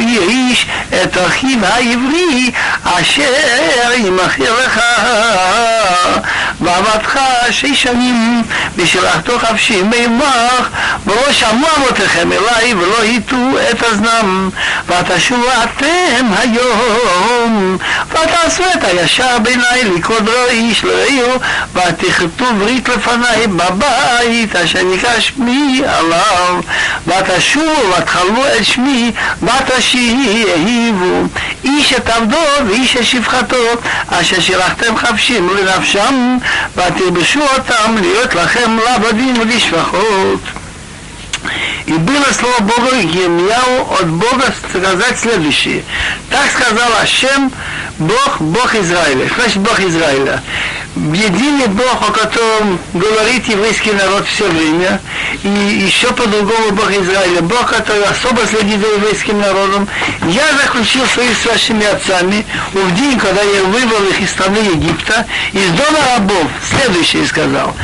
[0.00, 0.66] איש
[1.02, 2.50] את אחיו העברי,
[2.84, 3.32] אשר
[3.96, 4.80] ימכר לך,
[6.60, 8.42] ועבדך שש שנים,
[8.76, 10.68] ושלחתו חפשי מימך,
[11.06, 14.49] ולא שמעו אבותיכם אליי, ולא הטו את אזנם,
[14.87, 17.77] ותשובו אתם היום,
[18.09, 21.39] ותעשו את הישר בעיניי לקרוא דרו איש לרעהו,
[21.73, 26.61] ותכתו ברית לפניי בבית, אשר נקרא שמי עליו,
[27.07, 29.11] ותשובו ותחלו את שמי,
[29.43, 31.23] ותשיבו,
[31.63, 33.57] איש את עבדו ואיש את שפחתו,
[34.09, 36.37] אשר שלחתם חפשים לנפשם,
[36.75, 40.56] ותלבשו אותם להיות לכם לעבדים ולשפחות.
[41.86, 45.84] И было слово Бога Емьяу от Бога сказать следующее.
[46.30, 47.50] Так сказал Ашем,
[47.98, 49.28] Бог, Бог Израиля.
[49.34, 50.42] Значит Бог Израиля?
[50.94, 55.00] Единый Бог, о котором говорит еврейский народ все время,
[55.42, 59.88] и еще по-другому Бог Израиля, Бог, который особо следит за еврейским народом.
[60.26, 65.26] Я заключил союз с вашими отцами в день, когда я вывел их из страны Египта,
[65.52, 66.46] из дома рабов.
[66.68, 67.74] Следующее сказал.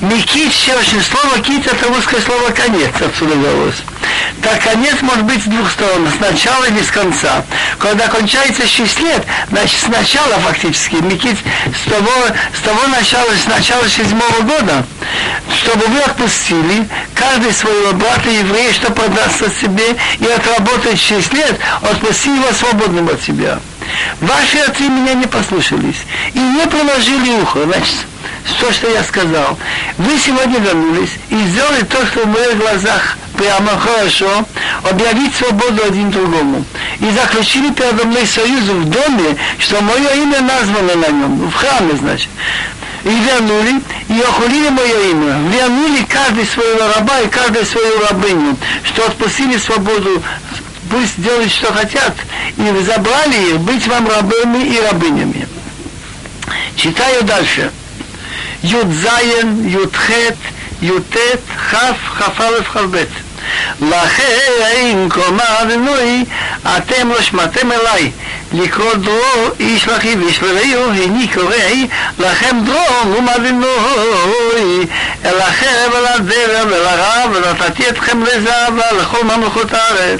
[0.00, 3.82] Микит очень слово кит это русское слово конец отсюда взялось.
[4.40, 7.44] Так конец может быть с двух сторон, с начала и с конца.
[7.78, 12.10] Когда кончается 6 лет, значит сначала фактически, Микит с того,
[12.56, 14.86] с того начала, с начала седьмого года,
[15.54, 22.30] чтобы вы отпустили каждый своего брата еврея, что продастся себе и отработает 6 лет, отпусти
[22.34, 23.58] его свободным от себя.
[24.22, 27.64] Ваши отцы меня не послушались и не положили ухо.
[27.64, 27.96] Значит,
[28.60, 29.58] то, что я сказал.
[29.98, 34.44] Вы сегодня вернулись и сделали то, что в моих глазах прямо хорошо,
[34.88, 36.64] объявить свободу один другому.
[37.00, 41.96] И заключили передо мной союз в доме, что мое имя названо на нем, в храме,
[41.96, 42.28] значит.
[43.04, 45.38] И вернули, и охулили мое имя.
[45.48, 50.22] Вернули каждый своего раба и каждую свою рабыню, что отпустили свободу
[50.90, 52.14] пусть делают, что хотят,
[52.56, 55.46] и забрали их быть вам рабами и рабынями.
[56.76, 57.70] Читаю дальше.
[58.64, 59.06] י"ז,
[59.64, 60.10] י"ח,
[60.82, 61.16] י"ט,
[61.70, 61.76] כ',
[62.18, 63.04] כ"א, כ"ב.
[63.80, 66.24] לכן קומה אדינוי,
[66.76, 68.10] אתם לא שמעתם אליי,
[68.53, 71.55] לקרוא דרור איש לאחיו איש לרעהו, הני קורא
[72.19, 74.85] לכם דרור ומדינוי,
[75.25, 80.19] אל החרב אל הדרב אל הרב, ונתתי אתכם לזהבה לכל ממלכות הארץ,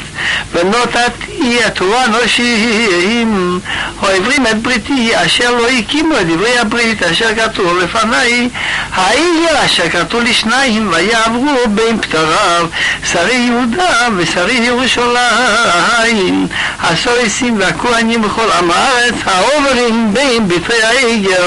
[0.53, 3.59] ונתתי את תורה נושים,
[4.01, 8.49] העברים את בריתי, אשר לא הקימו את דברי הברית, אשר כתוב לפניי,
[8.93, 12.67] העיר אשר כתוב לשניים, ויעברו בין פטריו,
[13.11, 16.47] שרי יהודה ושרי ירושלים,
[16.81, 21.43] הסוריסים והכהנים בכל עם הארץ, העוברים בין בתרי העגל,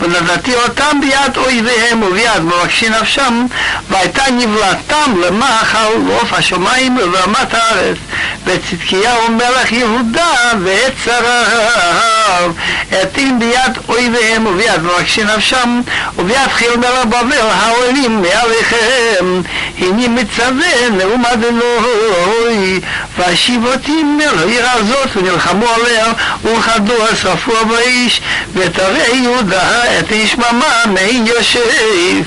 [0.00, 3.46] ונתתי אותם ביד אויביהם וביד מבקשי נפשם,
[3.90, 7.96] והייתה נבלתם למאכל לעוף השמיים ולרמת הארץ,
[8.44, 12.52] וצדקיהו מלך יהודה ואת שריו,
[12.92, 15.80] הטיל ביד אויביהם וביד מבקשי נפשם,
[16.16, 19.42] וביד חיל מלך בבל העולים מעליכם,
[19.78, 22.80] הנה מצווה נאום אדינוי,
[23.18, 26.12] ואשיב אותי מהעיר הזאת ונלחמו עליה,
[26.44, 28.20] ולכדו אספו באיש,
[28.54, 32.24] ותראה יהודה את איש ממה מעין יושב.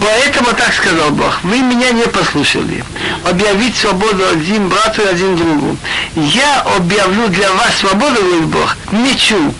[0.00, 2.84] Поэтому так сказал Бог, вы меня не послушали.
[3.24, 5.76] Объявить свободу один брату и один другу.
[6.14, 9.52] Я объявлю для вас свободу, говорит Бог, мечу,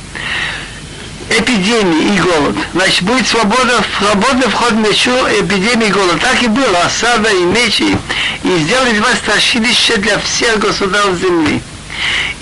[1.29, 2.57] эпидемии и голод.
[2.73, 6.21] Значит, будет свобода, свободный вход в мечу, эпидемии и голод.
[6.21, 7.97] Так и было, осада и мечи.
[8.45, 11.61] И сделали вас страшилище для всех государств земли.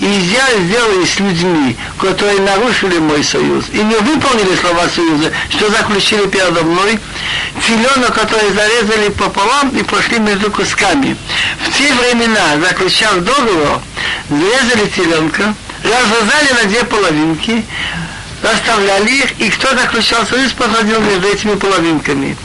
[0.00, 5.70] И я сделаю с людьми, которые нарушили мой союз и не выполнили слова союза, что
[5.70, 6.98] заключили передо мной,
[7.60, 11.16] филенок, который зарезали пополам и пошли между кусками.
[11.64, 13.80] В те времена, заключав договор,
[14.28, 17.64] зарезали теленка, разрезали на две половинки,
[18.42, 22.36] расставляли их, и кто заключал союз, подходил между этими половинками.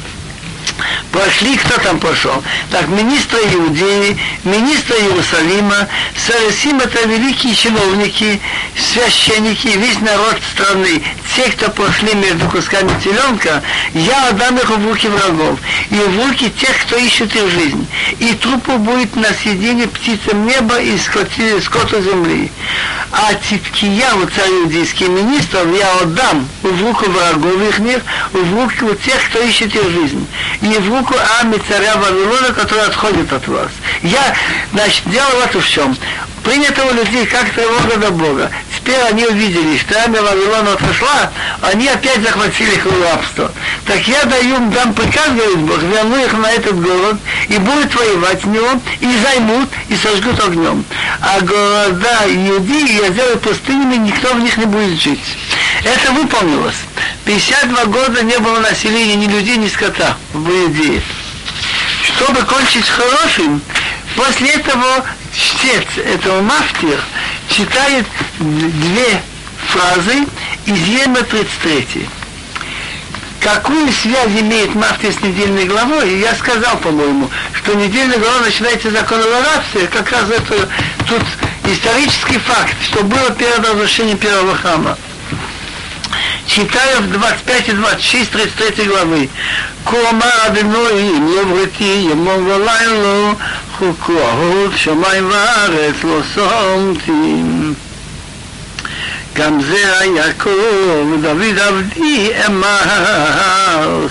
[1.11, 2.43] Пошли, кто там пошел?
[2.71, 8.39] Так, министры Иудеи, министры Иерусалима, Сарасим это великие чиновники,
[8.75, 11.01] священники, весь народ страны,
[11.35, 13.61] те, кто пошли между кусками теленка,
[13.93, 15.59] я отдам их в руки врагов,
[15.89, 17.87] и в руки тех, кто ищет их жизнь.
[18.19, 22.51] И трупу будет на съедение птицам неба и скоту земли.
[23.11, 28.01] А Циткия, вот царь иудейский министр, я отдам в руку врагов их,
[28.33, 30.27] в руки у тех, кто ищет их жизнь.
[30.61, 33.69] И в руку армии царя Вавилона, который отходит от вас.
[34.03, 34.35] Я,
[34.73, 35.95] значит, дело вот в чем
[36.47, 38.49] принято у людей как тревога до Бога.
[38.75, 41.29] Теперь они увидели, что армия Вавилона отошла,
[41.61, 43.51] они опять захватили их рабство.
[43.85, 47.17] Так я даю дам приказ, говорит Бог, верну их на этот город,
[47.49, 48.69] и будут воевать в него,
[49.01, 50.85] и займут, и сожгут огнем.
[51.19, 55.19] А города Иудеи я сделаю пустынями, никто в них не будет жить.
[55.83, 56.75] Это выполнилось.
[57.25, 61.01] 52 года не было населения ни людей, ни скота в Иудее.
[62.03, 63.61] Чтобы кончить хорошим,
[64.15, 66.99] после этого чтец этого мафтир
[67.49, 68.05] читает
[68.39, 69.21] две
[69.69, 70.25] фразы
[70.65, 72.07] из Ема 33.
[73.41, 76.19] Какую связь имеет мафтир с недельной главой?
[76.19, 80.69] Я сказал, по-моему, что недельная глава начинается закон о как раз это
[81.07, 81.23] тут
[81.65, 84.97] исторический факт, что было перед разрушением первого храма
[86.56, 89.28] читаю в 25 и 26, 33 главы.
[89.84, 93.36] Кома Адиной, Леврити, Емон Валайло,
[93.78, 97.74] חוקו אהוב שמיים וארץ לא שומתים.
[99.34, 104.06] גם זה היעקב, דוד עבדי אמר,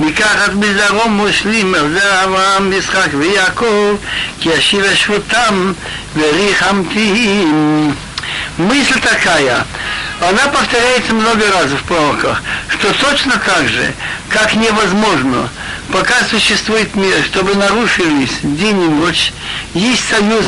[0.00, 3.96] מקחת בזרעו מושלים, זה אברהם, יצחק ויעקב,
[4.40, 5.72] כי אשיב אשבותם
[6.16, 7.94] וריחמתים.
[8.58, 9.64] Мысль такая,
[10.29, 13.93] Она повторяется много раз в пророках, что точно так же,
[14.29, 15.49] как невозможно,
[15.91, 19.31] пока существует мир, чтобы нарушились день и ночь,
[19.73, 20.45] есть союз,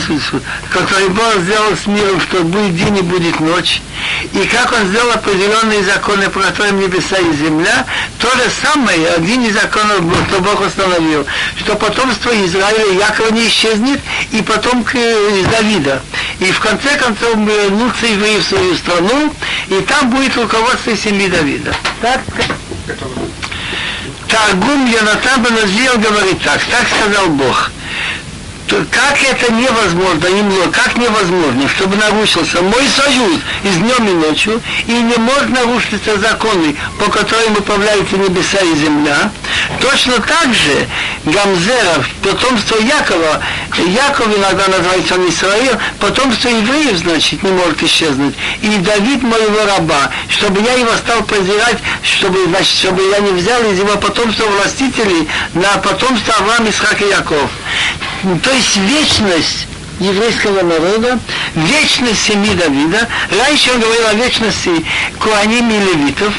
[0.69, 3.81] который Бог сделал с миром, что будет день и будет ночь,
[4.33, 7.85] и как Он сделал определенные законы, по которым небеса и земля,
[8.19, 11.25] то же самое, один из законов, что Бог установил,
[11.59, 13.99] что потомство Израиля Якова не исчезнет,
[14.31, 14.97] и потомки
[15.51, 16.01] Давида.
[16.39, 19.33] И в конце концов мы вернутся евреи в свою страну,
[19.67, 21.75] и там будет руководство семьи Давида.
[22.01, 22.21] Так?
[24.35, 27.71] Таргум Йонатан Беназил говорит так, так сказал Бог
[28.67, 34.61] как это невозможно, именно как невозможно, чтобы нарушился мой союз и с днем и ночью,
[34.87, 39.31] и не может нарушиться законы, по которым управляются небеса и земля,
[39.79, 40.87] точно так же
[41.25, 43.41] Гамзера, потомство Якова,
[43.77, 50.11] Яков иногда называется он Израил, потомство евреев, значит, не может исчезнуть, и Давид моего раба,
[50.29, 55.27] чтобы я его стал презирать, чтобы, значит, чтобы я не взял из его потомства властителей
[55.53, 57.49] на потомство Авраам, Исхак и Яков.
[58.25, 59.67] То есть вечность
[59.99, 61.19] еврейского народа,
[61.53, 63.07] вечность семьи Давида.
[63.37, 64.83] Раньше он говорил о вечности
[65.19, 66.33] Куаним и Левитов,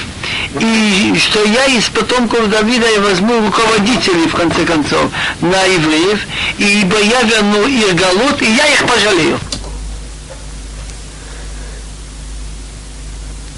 [0.58, 5.10] и что я из потомков Давида я возьму руководителей, в конце концов,
[5.40, 6.26] на евреев,
[6.58, 9.38] ибо я верну их голод, и я их пожалею.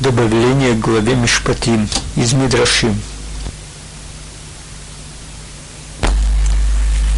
[0.01, 2.95] Добавление к главе Мишпатим из Мидрашим.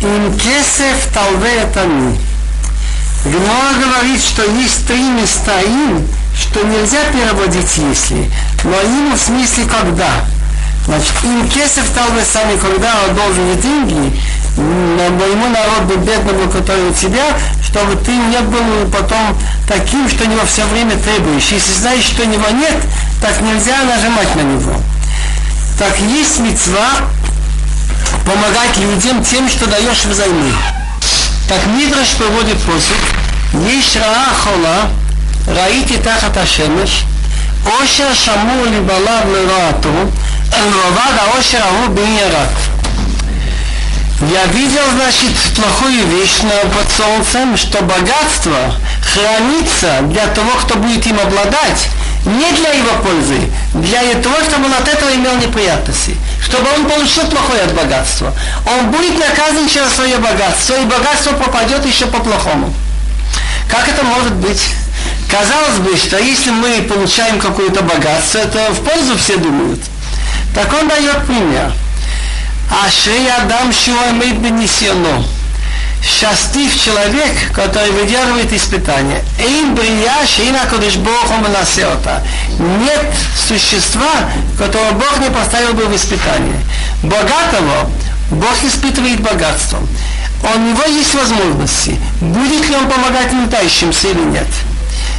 [0.03, 2.19] Им кесев талве тами.
[3.25, 8.31] Гмора говорит, что есть три места им, что нельзя переводить если,
[8.65, 10.09] но им в смысле когда.
[10.87, 14.19] Значит, им кесев талве сами, когда он должен деньги,
[14.57, 19.37] моему народу бедному, который у тебя, чтобы ты не был потом
[19.69, 21.53] таким, что него все время требуешь.
[21.53, 22.77] Если знаешь, что него нет,
[23.21, 24.75] так нельзя нажимать на него.
[25.79, 26.89] Так есть мецва
[28.25, 30.53] помогать людям тем, что даешь взаймы.
[31.49, 32.97] Так Мидраш проводит посуд.
[33.69, 34.91] Есть раа хола,
[35.47, 37.05] раити тахат ашемеш,
[37.83, 39.91] ошер шамур либалав лираату,
[40.53, 42.51] ровад аошер агу биньярат.
[44.33, 51.19] Я видел, значит, плохую вещь под солнцем, что богатство хранится для того, кто будет им
[51.19, 51.89] обладать,
[52.27, 57.27] не для его пользы, для того, чтобы он от этого имел неприятности, чтобы он получил
[57.27, 58.35] плохое от богатства.
[58.67, 62.73] Он будет наказан через свое богатство, и богатство попадет еще по-плохому.
[63.69, 64.63] Как это может быть?
[65.31, 69.81] Казалось бы, что если мы получаем какое-то богатство, это в пользу все думают.
[70.55, 71.73] Так он дает пример.
[72.85, 75.25] Ашри Адам Шуамид Бенисьоно
[76.03, 79.23] счастлив человек, который выдерживает испытания.
[79.39, 82.23] Эйн брия шейна кодыш Бог насеота.
[82.59, 83.07] Нет
[83.49, 86.61] существа, которого Бог не поставил бы в испытание.
[87.03, 87.91] Богатого
[88.31, 89.89] Бог испытывает богатством.
[90.43, 91.99] У него есть возможности.
[92.21, 94.47] Будет ли он помогать нуждающимся или нет.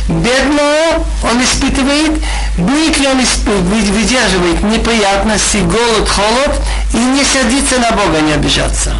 [0.07, 2.21] бедного он испытывает,
[2.57, 3.19] будет ли он
[3.91, 6.61] выдерживает неприятности, голод, холод
[6.93, 8.95] и не сердиться на Бога, не обижаться.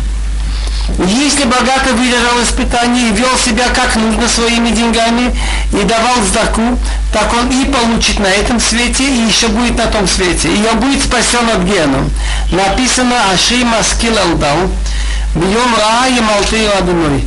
[1.08, 5.36] Если богато выдержал испытание и вел себя как нужно своими деньгами
[5.74, 6.78] и давал сдаку,
[7.12, 10.50] так он и получит на этом свете, и еще будет на том свете.
[10.50, 12.12] И он будет спасен от геном.
[12.52, 14.70] Написано Аши Маскил Алдал,
[15.34, 17.24] Бьем Раа и Малтею Адуной.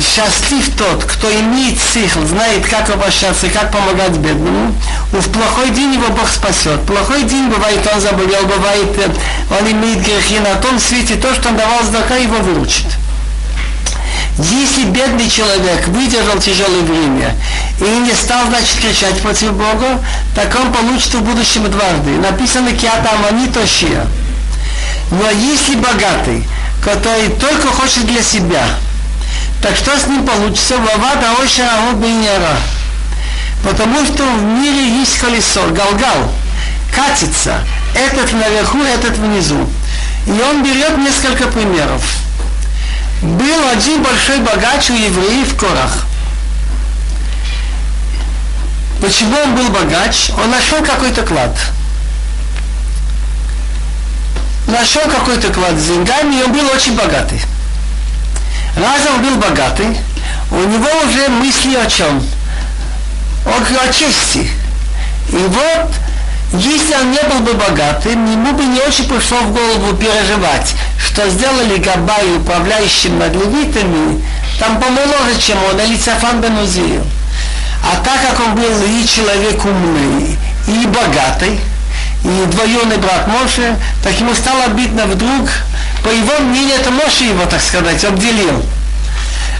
[0.00, 4.74] Счастлив тот, кто имеет сихл, знает, как обращаться, как помогать бедному.
[5.12, 6.80] В плохой день его Бог спасет.
[6.86, 9.10] Плохой день бывает, он заболел, бывает, э,
[9.58, 10.38] он имеет грехи.
[10.38, 12.86] На том свете то, что он давал здака, его выручит.
[14.38, 17.34] Если бедный человек выдержал тяжелое время
[17.78, 20.02] и не стал, значит, кричать против Бога,
[20.34, 22.10] так он получит в будущем дважды.
[22.12, 24.06] Написано «Киата Амани Тошия».
[25.10, 26.44] Но если богатый,
[26.82, 28.64] который только хочет для себя.
[29.62, 30.78] Так что с ним получится?
[30.78, 32.56] Вавада Оша Бейняра.
[33.62, 36.32] Потому что в мире есть колесо, галгал,
[36.94, 37.60] катится.
[37.94, 39.68] Этот наверху, этот внизу.
[40.26, 42.02] И он берет несколько примеров.
[43.22, 46.06] Был один большой богач у евреев Корах.
[49.00, 50.30] Почему он был богач?
[50.36, 51.56] Он нашел какой-то клад
[54.72, 57.40] нашел какой-то клад с деньгами, и он был очень богатый.
[58.76, 59.98] Раз он был богатый,
[60.50, 62.22] у него уже мысли о чем?
[63.46, 64.50] О, о чести.
[65.28, 65.90] И вот,
[66.54, 70.74] если он не был бы богатым, ему бы не очень пришло в голову переживать,
[71.06, 74.22] что сделали Габай управляющим над левитами,
[74.58, 80.38] там помоложе, чем он, или Цафан бен А так как он был и человек умный,
[80.68, 81.58] и богатый,
[82.24, 85.48] и двоюродный брат Моше, так ему стало обидно вдруг,
[86.04, 88.62] по его мнению, это Моше его, так сказать, обделил.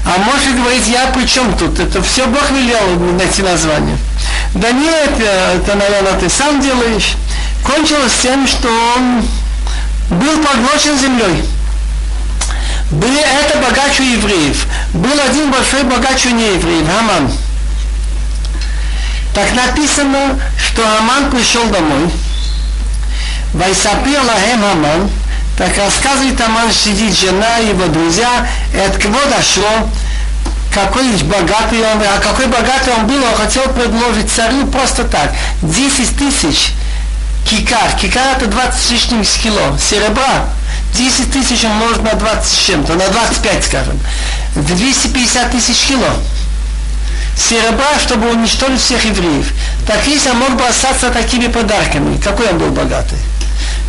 [0.05, 1.79] А Моше говорит, я при чем тут?
[1.79, 3.97] Это все Бог велел найти название.
[4.55, 7.15] Да нет, это, наверное, ты сам делаешь.
[7.65, 9.23] Кончилось тем, что он
[10.13, 11.45] был поглощен землей.
[12.91, 14.67] Были это богач у евреев.
[14.93, 17.33] Был один большой богач у неевреев, Хаман.
[19.35, 22.11] Так написано, что Аман пришел домой–
[23.53, 25.11] Вайсапир лахем Аман,
[25.59, 28.47] так рассказывает Аман, сидит жена, его друзья,
[28.87, 29.91] от кого дошло,
[30.73, 36.17] какой богатый он, а какой богатый он был, он хотел предложить царю просто так, 10
[36.17, 36.73] тысяч
[37.45, 40.47] кикар, кикар это 20 с лишним кило серебра,
[40.95, 43.99] 10 тысяч умножить на 20 с чем-то, на 25, скажем,
[44.57, 46.09] 250 тысяч кило
[47.37, 49.53] серебра, чтобы уничтожить всех евреев.
[49.87, 53.19] Так если он мог бы остаться такими подарками, какой он был богатый.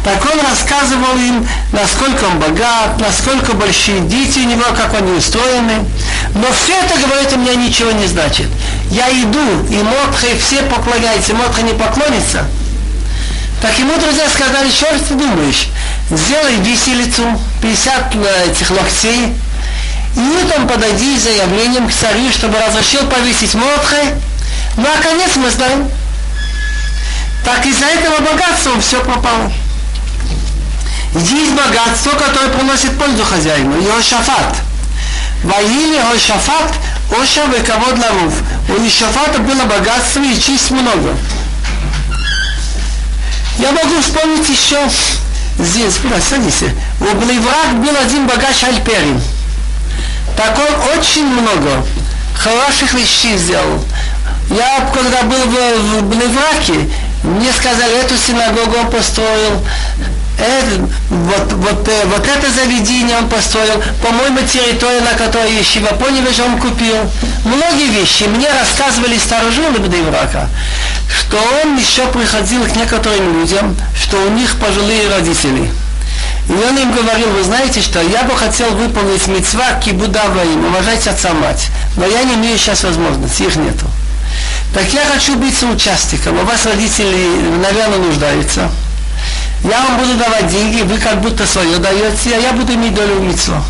[0.04, 5.86] Так он рассказывал им, насколько он богат, насколько большие дети у него, как они устроены.
[6.36, 8.48] Но все это, говорит, у меня ничего не значит.
[8.90, 12.46] Я иду, и Мотха, и все поклоняются, Мотха не поклонится.
[13.64, 15.70] Так ему друзья сказали, что ты думаешь?
[16.12, 17.24] Сделай виселицу,
[17.62, 19.34] 50 э, этих локтей,
[20.18, 24.16] и утром подойди с заявлением к царю, чтобы разрешил повесить Мордхай.
[24.76, 25.90] Ну а конец мы знаем.
[27.46, 29.50] Так из-за этого богатства все пропало.
[31.16, 33.82] Есть богатство, которое приносит пользу хозяину.
[33.82, 34.58] Йошафат.
[35.46, 36.74] Ваили Йошафат,
[37.18, 38.34] Оша вековод лавув.
[38.68, 41.16] У Йошафата было богатство и честь много.
[43.60, 44.78] Я могу вспомнить еще
[45.60, 46.64] здесь, куда, садись.
[47.00, 49.22] У Блеврак был один богач Альперин.
[50.36, 51.86] Так он очень много
[52.36, 53.84] хороших вещей сделал.
[54.50, 59.66] Я, когда был в, в мне сказали, эту синагогу он построил,
[60.40, 66.40] это, вот, вот, э, вот это заведение он построил, по-моему, территория, на которой Ешива Поневич
[66.40, 66.96] он купил.
[67.46, 68.24] Многие вещи.
[68.24, 70.50] Мне рассказывали старожилы Бдейврака,
[71.08, 75.70] что он еще приходил к некоторым людям, что у них пожилые родители.
[76.50, 81.08] И он им говорил, вы знаете что, я бы хотел выполнить мецва кибудава им, уважать
[81.08, 83.86] отца мать, но я не имею сейчас возможности, их нету.
[84.74, 88.70] Так я хочу быть соучастником, у вас родители, наверное, нуждаются
[89.64, 93.16] я вам буду давать деньги, вы как будто свое даете, а я буду иметь долю
[93.16, 93.64] в митцво.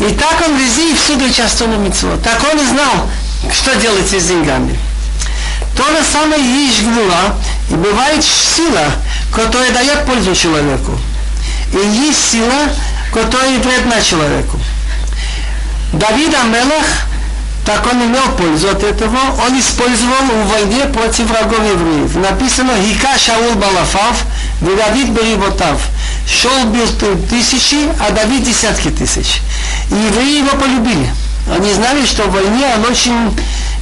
[0.00, 2.16] И так он везде и всюду участвовал в митцво.
[2.24, 3.08] Так он и знал,
[3.52, 4.78] что делать с деньгами.
[5.76, 7.36] То же самое есть гвула,
[7.70, 8.86] и бывает сила,
[9.34, 10.98] которая дает пользу человеку.
[11.74, 12.70] И есть сила,
[13.12, 14.58] которая вредна человеку.
[15.92, 16.86] Давид Амелах
[17.64, 22.16] так он имел пользу от этого, он использовал в войне против врагов евреев.
[22.16, 24.24] Написано «Хика Шаул Балафав,
[24.60, 25.80] Давид Бериботав».
[26.26, 26.86] Шел бил
[27.28, 29.42] тысячи, а Давид десятки тысяч.
[29.90, 31.10] И евреи его полюбили.
[31.52, 33.36] Они знали, что в войне он очень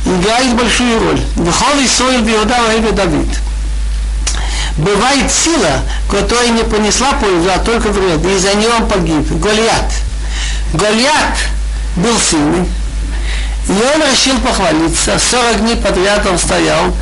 [0.07, 1.21] играет большую роль.
[1.51, 3.29] Вхол Исоил Биуда Ваида Давид.
[4.79, 9.31] Бывает сила, которая не понесла пользу, а только вред, и за нее он погиб.
[9.41, 9.93] Голиат.
[10.73, 11.37] Голиат
[11.97, 12.67] был сильный,
[13.69, 15.19] и он решил похвалиться.
[15.19, 16.95] 40 дней подряд он стоял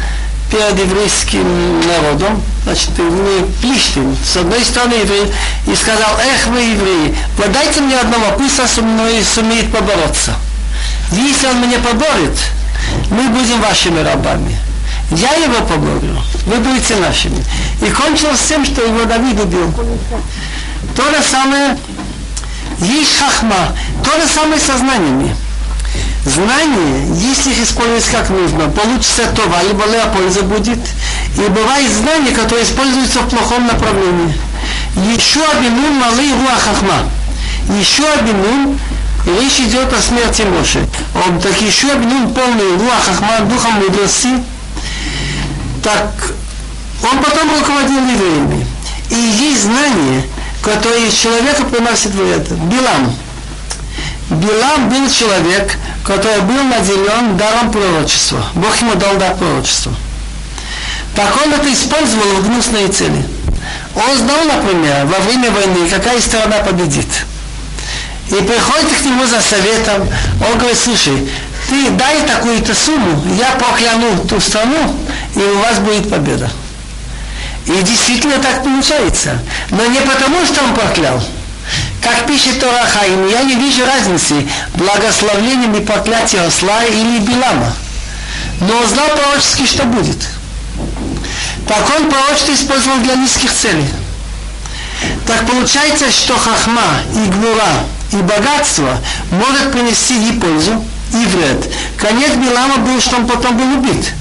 [0.51, 5.33] перед еврейским народом, значит, мы Плиштин, с одной стороны еврей,
[5.67, 10.35] и сказал, эх вы евреи, подайте мне одного, пусть он со мной сумеет побороться.
[11.13, 12.37] Если он меня поборет,
[13.11, 14.57] мы будем вашими рабами.
[15.11, 16.17] Я его поборю,
[16.47, 17.45] вы будете нашими.
[17.81, 19.73] И кончилось тем, что его Давид убил.
[20.97, 21.79] То же самое,
[22.81, 25.35] есть хахма, то же самое со знаниями.
[26.27, 30.81] Знание, если их использовать как нужно, получится това, либо польза будет.
[31.37, 34.37] И бывает знание, которое используется в плохом направлении.
[35.15, 37.09] Еще обинун малый хахма.
[37.79, 38.77] Еще обинун
[39.41, 40.85] речь идет о смерти Моши.
[41.15, 44.31] Он так еще обинун полный руах хахма, духом мудрости.
[45.85, 46.11] Так
[47.05, 48.67] он потом руководил евреями.
[49.11, 50.25] И есть знание,
[50.61, 52.51] которое человека приносит вред.
[52.51, 53.15] Билам.
[54.31, 58.45] Билам был человек, который был наделен даром пророчества.
[58.55, 59.93] Бог ему дал дар пророчества.
[61.15, 63.25] Так он это использовал в гнусные цели.
[63.95, 67.07] Он знал, например, во время войны, какая сторона победит.
[68.29, 70.09] И приходит к нему за советом,
[70.45, 71.29] он говорит, слушай,
[71.69, 74.97] ты дай такую-то сумму, я покляну ту страну,
[75.37, 76.51] и у вас будет победа.
[77.67, 79.39] И действительно так получается.
[79.71, 81.23] Но не потому, что он проклял,
[82.07, 87.75] как пишет Тора Хаим, я не вижу разницы благословлением и проклятием осла или Билама.
[88.61, 90.19] Но знал пророчески, что будет.
[91.67, 93.89] Так он пророчество использовал для низких целей.
[95.27, 98.99] Так получается, что хахма и гвура и богатство
[99.33, 101.69] может принести и пользу, и вред.
[101.99, 104.13] Конец Билама был, что он потом был убит.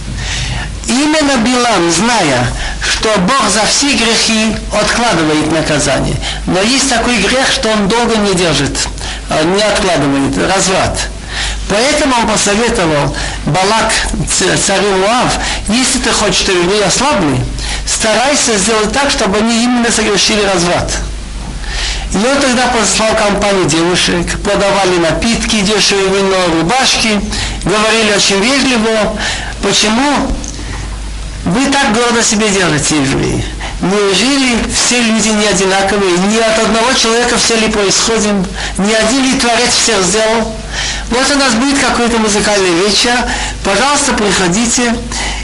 [0.88, 2.48] Именно Билам, зная,
[2.92, 6.16] что Бог за все грехи откладывает наказание.
[6.46, 8.78] Но есть такой грех, что он долго не держит,
[9.30, 11.00] а не откладывает, разврат.
[11.70, 13.16] Поэтому он посоветовал
[13.46, 13.92] Балак,
[14.66, 15.34] царю Муав,
[15.68, 17.44] если ты хочешь, чтобы евреи ослабли,
[17.88, 20.92] старайся сделать так, чтобы они именно совершили разврат.
[22.14, 27.20] И он тогда послал компанию девушек, продавали напитки, дешевые вино, рубашки,
[27.64, 29.18] говорили очень вежливо.
[29.62, 30.30] Почему?
[31.46, 33.46] Вы так гордо себе делаете, евреи.
[33.80, 36.18] Неужели все люди не одинаковые?
[36.18, 38.44] Ни от одного человека все ли происходим?
[38.80, 40.56] Ни один ли Творец всех сделал?
[41.12, 43.14] Вот у нас будет какой-то музыкальный вечер.
[43.64, 44.96] Пожалуйста, приходите.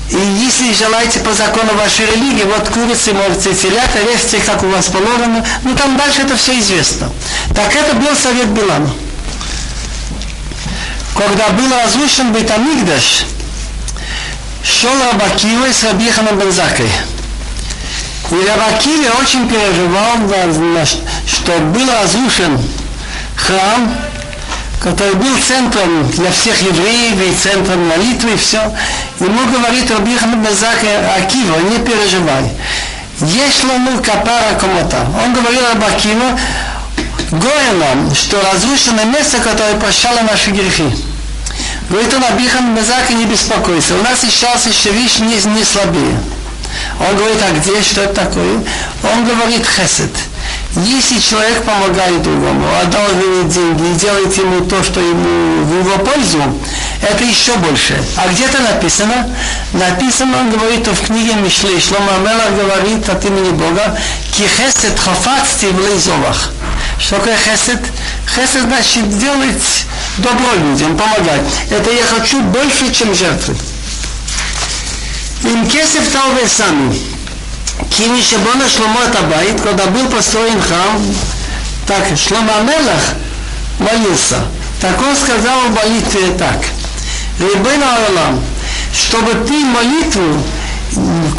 [0.10, 4.88] И если желаете по закону вашей религии, вот курицы, можете телята, режьте, как у вас
[4.88, 5.46] положено.
[5.64, 7.12] Ну там дальше это все известно.
[7.56, 8.90] Так это был совет Билана.
[11.16, 13.26] Когда был разрушен Бетамигдаш,
[14.64, 16.90] шел Рабакива с Рабиханом Бензакой.
[18.32, 20.18] И Рабакива очень переживал,
[21.28, 22.60] что был разрушен
[23.36, 23.94] храм,
[24.82, 28.62] который был центром для всех евреев и центром молитвы и все.
[29.20, 32.52] Ему говорит Рабихан Бензака Акива, не переживай.
[33.22, 35.06] Есть лану капара комота.
[35.24, 36.40] Он говорил об Акива,
[37.32, 40.86] горе нам, что разрушено место, которое прощало наши грехи.
[41.94, 43.96] Он, Абихан Мезака, не беспокойся.
[43.96, 46.18] У нас сейчас еще вещь не, не слабее.
[47.00, 48.64] Он говорит, а где, что это такое?
[49.04, 50.12] Он говорит, хесед.
[50.78, 56.42] Если человек помогает другому, одалживает деньги и делает ему то, что ему в его пользу,
[57.02, 58.02] это еще больше.
[58.16, 59.30] А где-то написано?
[59.74, 63.98] Написано, он говорит в книге Мишлей, Шлома Мела говорит от имени Бога,
[64.32, 66.52] ки хесед хафацти в лейзовах.
[67.00, 67.82] Что такое хесед?
[68.34, 69.86] Хесед значит делать
[70.18, 71.42] добро людям, помогать.
[71.70, 73.56] Это я хочу больше, чем жертвы.
[75.44, 76.96] Им кесев талве сами.
[77.90, 81.02] Кини Шабона Шломо Табайт, когда был построен храм,
[81.88, 83.16] так Шлома Мелах
[83.80, 84.38] молился.
[84.80, 86.64] Так он сказал в молитве так.
[87.40, 88.44] Ребена Алам,
[88.94, 90.44] чтобы ты молитву,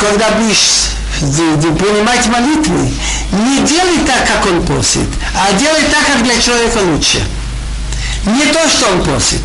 [0.00, 2.92] когда будешь принимать молитвы,
[3.32, 7.22] не делай так, как он просит, а делай так, как для человека лучше.
[8.24, 9.42] Не то, что он просит.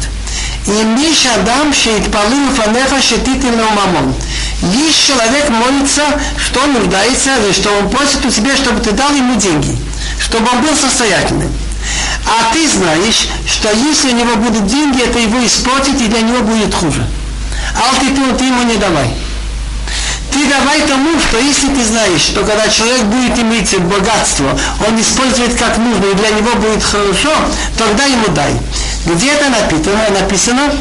[0.67, 4.13] И Миша Адам Шейтпалил Фанеха Шетитин Мамон.
[4.61, 6.03] Есть человек молится,
[6.37, 9.75] что он нуждается, что он просит у тебя, чтобы ты дал ему деньги,
[10.19, 11.51] чтобы он был состоятельным.
[12.25, 16.39] А ты знаешь, что если у него будут деньги, это его испортит, и для него
[16.43, 17.07] будет хуже.
[17.75, 18.07] А ты,
[18.37, 19.13] ты ему не давай.
[20.37, 24.55] Ты давай тому, что если ты знаешь, что когда человек будет иметь богатство,
[24.87, 27.33] он использует как нужно, и для него будет хорошо,
[27.75, 28.53] тогда ему дай.
[29.07, 30.07] Где это написано?
[30.11, 30.71] Написано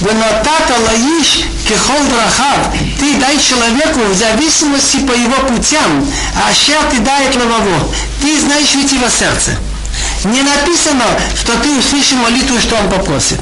[0.00, 2.72] Венотата лаиш кехол драхав.
[3.00, 6.06] Ты дай человеку в зависимости по его путям,
[6.36, 7.92] а ща ты дает лавово.
[8.22, 9.58] Ты знаешь ведь его сердце.
[10.22, 13.40] Не написано, что ты услышишь молитву, что он попросит.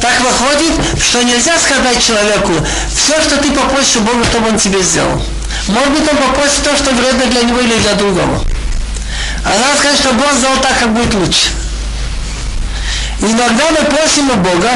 [0.00, 0.72] Так выходит,
[1.02, 2.52] что нельзя сказать человеку,
[2.94, 5.20] все, что ты попросишь у Бога, чтобы он тебе сделал.
[5.66, 8.44] Может быть, он попросит то, что вредно для него или для другого.
[9.44, 11.48] А надо сказать, что Бог сделал так, как будет лучше.
[13.20, 14.70] Иногда мы просим у Бога,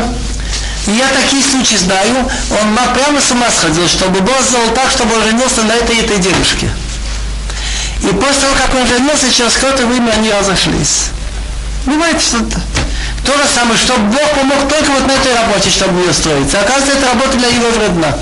[0.86, 5.14] и я такие случаи знаю, он прямо с ума сходил, чтобы Бог сделал так, чтобы
[5.14, 6.68] он женился на этой этой девушке.
[8.02, 11.10] И после того, как он женился, через какое-то время они разошлись.
[11.84, 12.38] Понимаете, что
[13.22, 13.32] -то?
[13.38, 16.60] же самое, что Бог помог только вот на этой работе, чтобы ее устроиться.
[16.60, 18.16] Оказывается, эта работа для его вредна.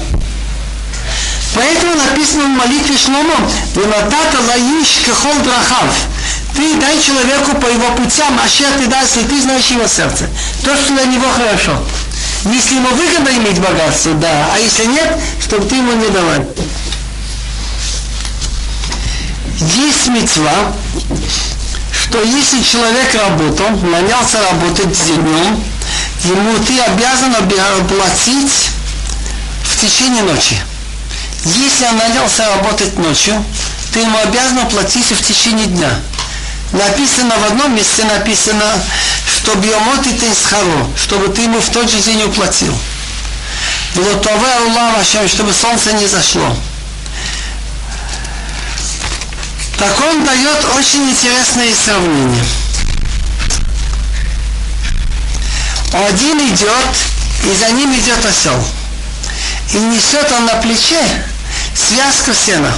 [1.55, 3.35] Поэтому написано в молитве Шломо,
[3.75, 5.91] «Виматата лаиш кахол драхав».
[6.55, 10.29] Ты дай человеку по его путям, а ща ты дай, если ты знаешь его сердце.
[10.65, 11.73] То, что для него хорошо.
[12.45, 16.45] Если ему выгодно иметь богатство, да, а если нет, чтобы ты ему не давал.
[19.61, 20.73] Есть мецва,
[22.11, 25.63] что если человек работал, нанялся работать днем,
[26.25, 27.33] ему ты обязан
[27.87, 28.71] платить
[29.63, 30.57] в течение ночи.
[31.45, 33.45] Если он нанялся работать ночью,
[33.93, 35.91] ты ему обязан платить в течение дня.
[36.73, 38.65] Написано в одном месте, написано,
[39.33, 42.77] что биомот и тенсхаро, чтобы ты ему в тот же день уплатил.
[43.97, 46.57] Аллах чтобы солнце не зашло.
[49.81, 52.45] Так он дает очень интересное сравнение.
[55.95, 56.89] Один идет,
[57.45, 58.63] и за ним идет осел.
[59.73, 61.03] И несет он на плече
[61.75, 62.71] связку сена.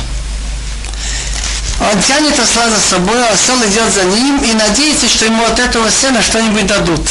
[1.81, 5.59] Он тянет осла за собой, а осел идет за ним и надеется, что ему от
[5.59, 7.05] этого сена что-нибудь дадут.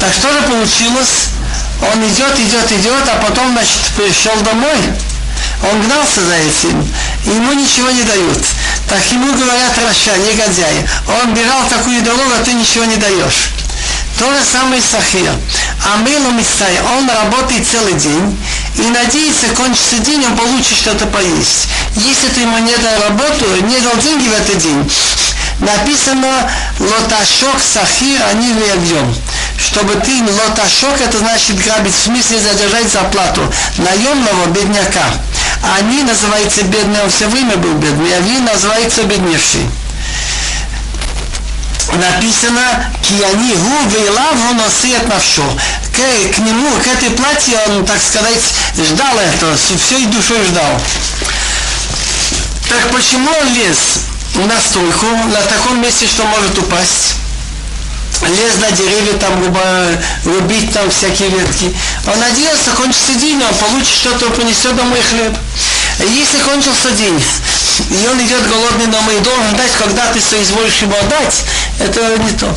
[0.00, 1.28] Так что же получилось?
[1.92, 4.78] Он идет, идет, идет, а потом, значит, пришел домой.
[5.62, 6.86] Он гнался за этим,
[7.24, 8.44] и ему ничего не дают.
[8.88, 10.86] Так ему говорят Раша, негодяй.
[11.22, 13.50] Он бежал такую дорогу, а ты ничего не даешь.
[14.18, 15.30] То же самое Сахир.
[15.94, 18.36] Амилу Мистай, он работает целый день
[18.76, 21.68] и надеется, кончится день, он получит что-то поесть.
[21.94, 24.90] Если ты ему не дал работу, не дал деньги в этот день,
[25.60, 26.50] написано
[26.80, 29.14] лоташок сахир, они объем.
[29.58, 33.42] Чтобы ты лоташок, это значит грабить, в смысле задержать зарплату
[33.78, 35.04] наемного бедняка.
[35.62, 39.66] Они называются бедные, он все время был бедный, а вы называется беднейший
[41.98, 45.44] написано «Кияни гу вейлав он осеет навшо».
[45.92, 48.40] К, к нему, к этой платье он, так сказать,
[48.76, 50.80] ждал это, всей душой ждал.
[52.68, 54.00] Так почему он лез
[54.34, 57.16] на стойку, на таком месте, что может упасть?
[58.26, 59.42] Лез на деревья, там
[60.24, 61.74] рубить там всякие ветки.
[62.06, 65.36] Он надеялся, кончится день, он получит что-то, принесет домой хлеб.
[66.00, 67.22] Если кончился день,
[67.90, 71.44] и он идет голодный домой и должен дать, когда ты соизволишь ему отдать,
[71.80, 72.54] это не то.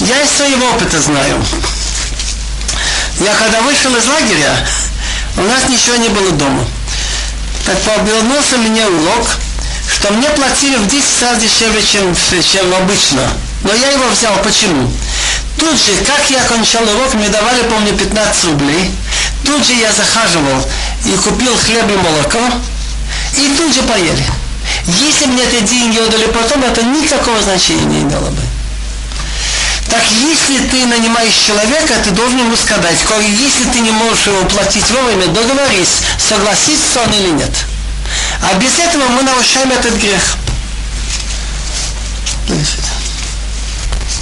[0.00, 1.44] Я из своего опыта знаю.
[3.20, 4.66] Я когда вышел из лагеря,
[5.36, 6.66] у нас ничего не было дома.
[7.64, 9.26] Так повернулся мне урок,
[9.92, 13.22] что мне платили в 10 раз дешевле, чем, чем обычно.
[13.64, 14.36] Но я его взял.
[14.42, 14.90] Почему?
[15.58, 18.90] Тут же, как я кончал урок, мне давали, помню, 15 рублей.
[19.44, 20.66] Тут же я захаживал
[21.04, 22.40] и купил хлеб и молоко,
[23.36, 24.24] и тут же поели.
[24.86, 28.42] Если мне эти деньги отдали потом, это никакого значения не имело бы.
[29.90, 34.90] Так если ты нанимаешь человека, ты должен ему сказать, если ты не можешь его платить
[34.90, 37.50] вовремя, договорись, согласится он или нет.
[38.42, 40.36] А без этого мы нарушаем этот грех.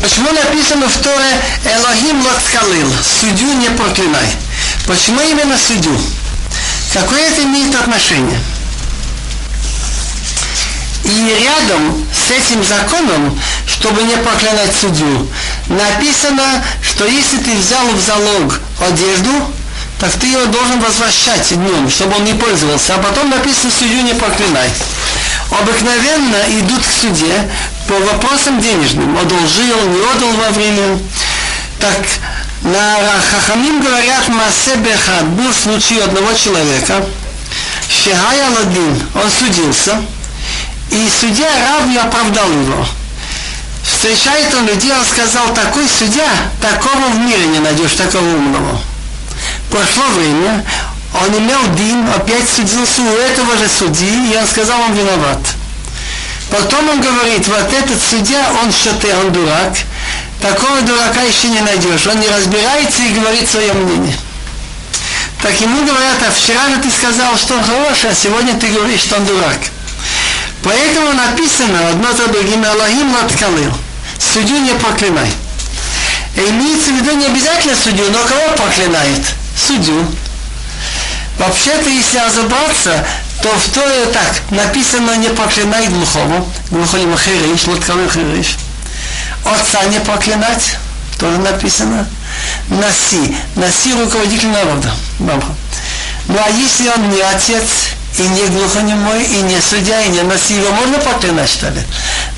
[0.02, 2.90] Почему написано в Торе Элохим Лоцкалил,
[3.20, 4.26] судью не проклинай?
[4.86, 5.94] Почему именно судью?
[6.92, 8.40] Какое это имеет отношение?
[11.04, 15.28] И рядом с этим законом, чтобы не проклинать судью,
[15.68, 19.30] написано, что если ты взял в залог одежду,
[19.98, 22.94] так ты ее должен возвращать днем, чтобы он не пользовался.
[22.94, 24.70] А потом написано, судью не проклинай.
[25.50, 27.50] Обыкновенно идут к суде
[27.90, 29.18] по вопросам денежным.
[29.18, 30.98] Одолжил, не отдал во время.
[31.80, 31.98] Так,
[32.62, 32.98] на
[33.30, 37.04] Хахамим говорят, Масе Бехад, был случай одного человека,
[37.88, 40.00] Шехая Ладин, он судился,
[40.90, 42.86] и судья Рав оправдал его.
[43.82, 46.28] Встречает он людей, он сказал, такой судья,
[46.60, 48.78] такого в мире не найдешь, такого умного.
[49.70, 50.64] Прошло время,
[51.14, 55.40] он имел дин, опять судился у этого же судьи, и он сказал, он виноват.
[56.50, 59.72] Потом он говорит, вот этот судья, он что-то, он дурак,
[60.40, 62.06] Такого дурака еще не найдешь.
[62.06, 64.16] Он не разбирается и говорит свое мнение.
[65.42, 69.00] Так ему говорят, а вчера же ты сказал, что он хороший, а сегодня ты говоришь,
[69.00, 69.58] что он дурак.
[70.62, 73.72] Поэтому написано одно за другим, Аллахим латкалил.
[74.32, 75.30] Судью не проклинай.
[76.36, 79.22] И имеется в виду не обязательно судью, но кого проклинает?
[79.56, 80.06] Судью.
[81.38, 83.04] Вообще-то, если разобраться,
[83.42, 83.80] то в то
[84.12, 88.58] так, написано не проклинай глухого, глухой махириш, лоткалил хириш.
[89.44, 90.76] Отца не проклинать,
[91.18, 92.06] тоже написано.
[92.68, 94.90] Наси, наси руководитель народа.
[95.18, 97.64] Ну а если он не отец,
[98.18, 101.80] и не глухонемой, и не судья, и не наси, его можно проклинать, что ли?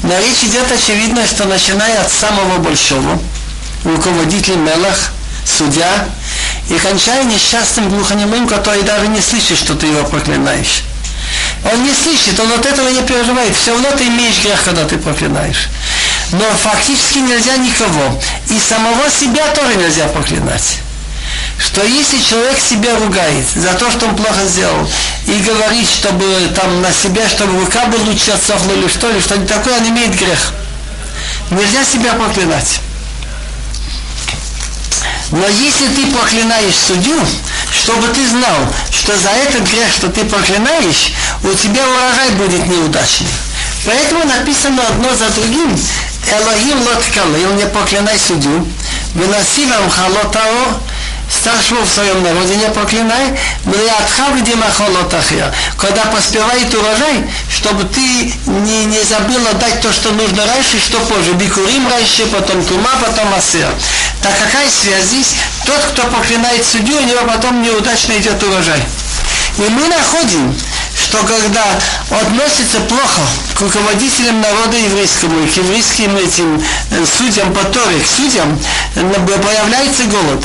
[0.03, 3.18] Но речь идет очевидно, что начиная от самого большого,
[3.84, 5.12] руководитель Мелах,
[5.44, 6.07] судья,
[6.68, 10.84] и кончая несчастным глухонемым, который даже не слышит, что ты его проклинаешь.
[11.71, 13.55] Он не слышит, он от этого не переживает.
[13.55, 15.69] Все равно ты имеешь грех, когда ты проклинаешь.
[16.33, 18.21] Но фактически нельзя никого.
[18.49, 20.79] И самого себя тоже нельзя проклинать.
[21.59, 24.91] Что если человек себя ругает за то, что он плохо сделал,
[25.27, 26.25] и говорит, чтобы
[26.57, 30.19] там на себя, чтобы рука бы лучше отсохла или что, или что-нибудь такое, он имеет
[30.19, 30.53] грех.
[31.51, 32.81] Нельзя себя проклинать.
[35.33, 37.18] Но если ты проклинаешь судью,
[37.72, 38.59] чтобы ты знал,
[38.91, 41.12] что за этот грех, что ты проклинаешь,
[41.43, 43.28] у тебя урожай будет неудачный.
[43.87, 45.74] Поэтому написано одно за другим.
[46.30, 48.66] Элохим лоткалил, не проклинай судью.
[49.14, 50.80] Выноси вам халотао,
[51.33, 53.37] старшего в своем народе не проклинай,
[55.76, 58.01] когда поспевает урожай, чтобы ты
[58.47, 61.33] не, не забыл отдать то, что нужно раньше, что позже.
[61.33, 63.68] Бикурим раньше, потом кума, потом асыр.
[64.23, 65.35] Так какая связь здесь?
[65.66, 68.81] Тот, кто проклинает судью, у него потом неудачно идет урожай.
[69.59, 70.57] И мы находим,
[70.95, 71.64] что когда
[72.09, 73.20] относится плохо
[73.55, 78.59] к руководителям народа еврейскому, к еврейским этим э, судьям по Торе, к судьям,
[78.95, 80.45] э, появляется голод.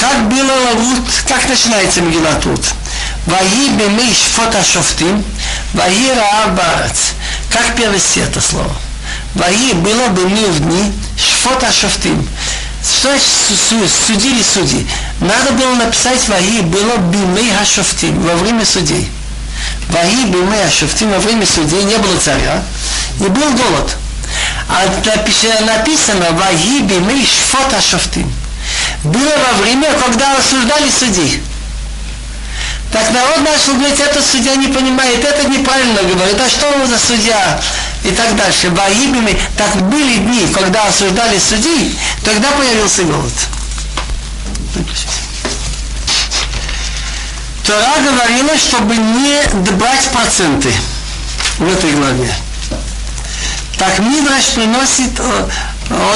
[0.00, 2.60] Как было вот, как начинается Мегилат тут?
[3.26, 5.24] Ваи бемей шфота шофтим,
[5.74, 6.58] ваи раав.
[7.52, 8.74] Как перевести это слово?
[9.34, 12.26] Ваи было бы в дни шфота шофтим.
[12.84, 14.86] Судили судьи?
[15.20, 19.08] Надо было написать ваи было бимей хашофтим во время судей.
[19.88, 22.62] Ваи бимей хашофтим во время судей не было царя
[23.20, 23.96] и был голод.
[24.68, 24.84] А
[25.64, 28.32] написано ваи бимей шфота шофтим
[29.04, 31.42] было во время, когда осуждали судей.
[32.92, 36.98] Так народ начал говорить, это судья не понимает, это неправильно говорит, а что он за
[36.98, 37.60] судья?
[38.04, 38.70] И так дальше.
[38.70, 43.32] Ваибими, так были дни, когда осуждали судей, тогда появился голод.
[47.66, 50.72] Тора говорила, чтобы не брать проценты
[51.58, 52.32] в этой главе.
[53.78, 55.48] Так Мидраш приносит э,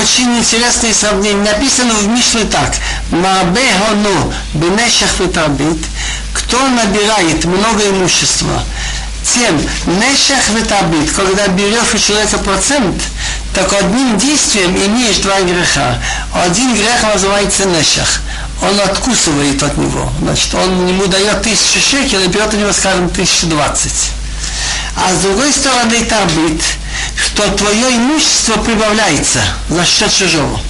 [0.01, 1.53] очень интересное сравнение.
[1.53, 2.75] Написано в Мишле так.
[3.11, 5.79] Мабе хону бенешах ветабит.
[6.35, 8.62] Кто набирает много имущества,
[9.35, 9.57] тем
[9.87, 13.01] нешах ветабит, когда берешь у человека процент,
[13.55, 15.99] так одним действием имеешь два греха.
[16.35, 18.20] Один грех называется нешах.
[18.62, 20.11] Он откусывает от него.
[20.20, 24.11] Значит, он ему дает тысячу шекелей, берет у него, скажем, тысячу двадцать.
[24.97, 26.62] А с другой стороны, табит,
[27.16, 30.61] что твое имущество прибавляется за счет чужого.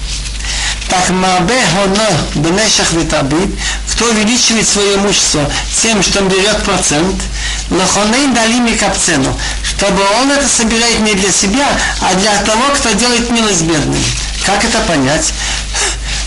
[0.89, 3.55] Так Мабе Хоно Бенешах Витабит,
[4.03, 5.49] кто увеличивает свое имущество
[5.81, 7.23] тем, что он берет процент,
[7.71, 11.69] Лохонейн Далими Капцену, чтобы он это собирает не для себя,
[12.01, 14.03] а для того, кто делает милость бедным.
[14.45, 15.33] Как это понять?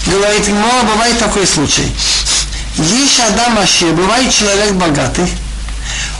[0.05, 1.91] Говорит, мало бывает такой случай.
[2.77, 5.27] Есть Адам Ашир, бывает человек богатый,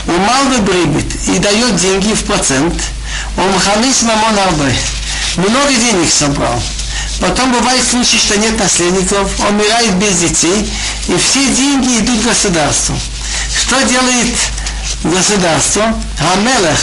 [0.08, 2.74] умал бы брибит и дает деньги в процент–
[3.38, 4.36] он маханис мамон.
[5.38, 6.62] Много денег собрал.
[7.20, 10.70] Потом бывает случай, что нет наследников, он умирает без детей,
[11.08, 12.96] и все деньги идут государству.
[13.62, 14.36] Что делает
[15.04, 15.94] государство?
[16.34, 16.80] Амелах.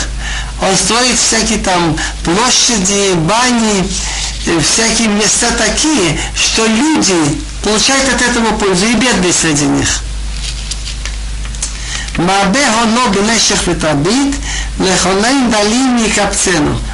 [0.62, 3.88] Он строит всякие там площади, бани,
[4.46, 7.14] э, всякие места такие, что люди
[7.64, 9.88] получают от этого пользу, и бедные среди них.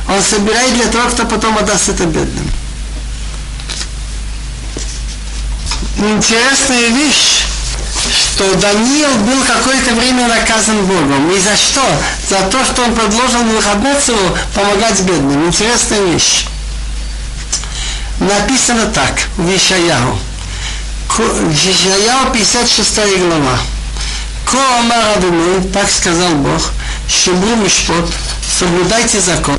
[0.08, 2.50] Он собирает для того, кто потом отдаст это бедным.
[5.98, 7.42] Интересная вещь,
[8.14, 11.32] что Даниил был какое-то время наказан Богом.
[11.32, 11.82] И за что?
[12.30, 15.48] За то, что он предложил Мухаммедцеву помогать бедным.
[15.48, 16.46] Интересная вещь.
[18.20, 20.16] Написано так в Ишаяху.
[21.18, 23.58] В Ишаяху 56 глава.
[24.44, 26.70] Ко Амар Адуной, так сказал Бог,
[27.08, 28.08] Шибу Мишпот,
[28.58, 29.58] соблюдайте закон.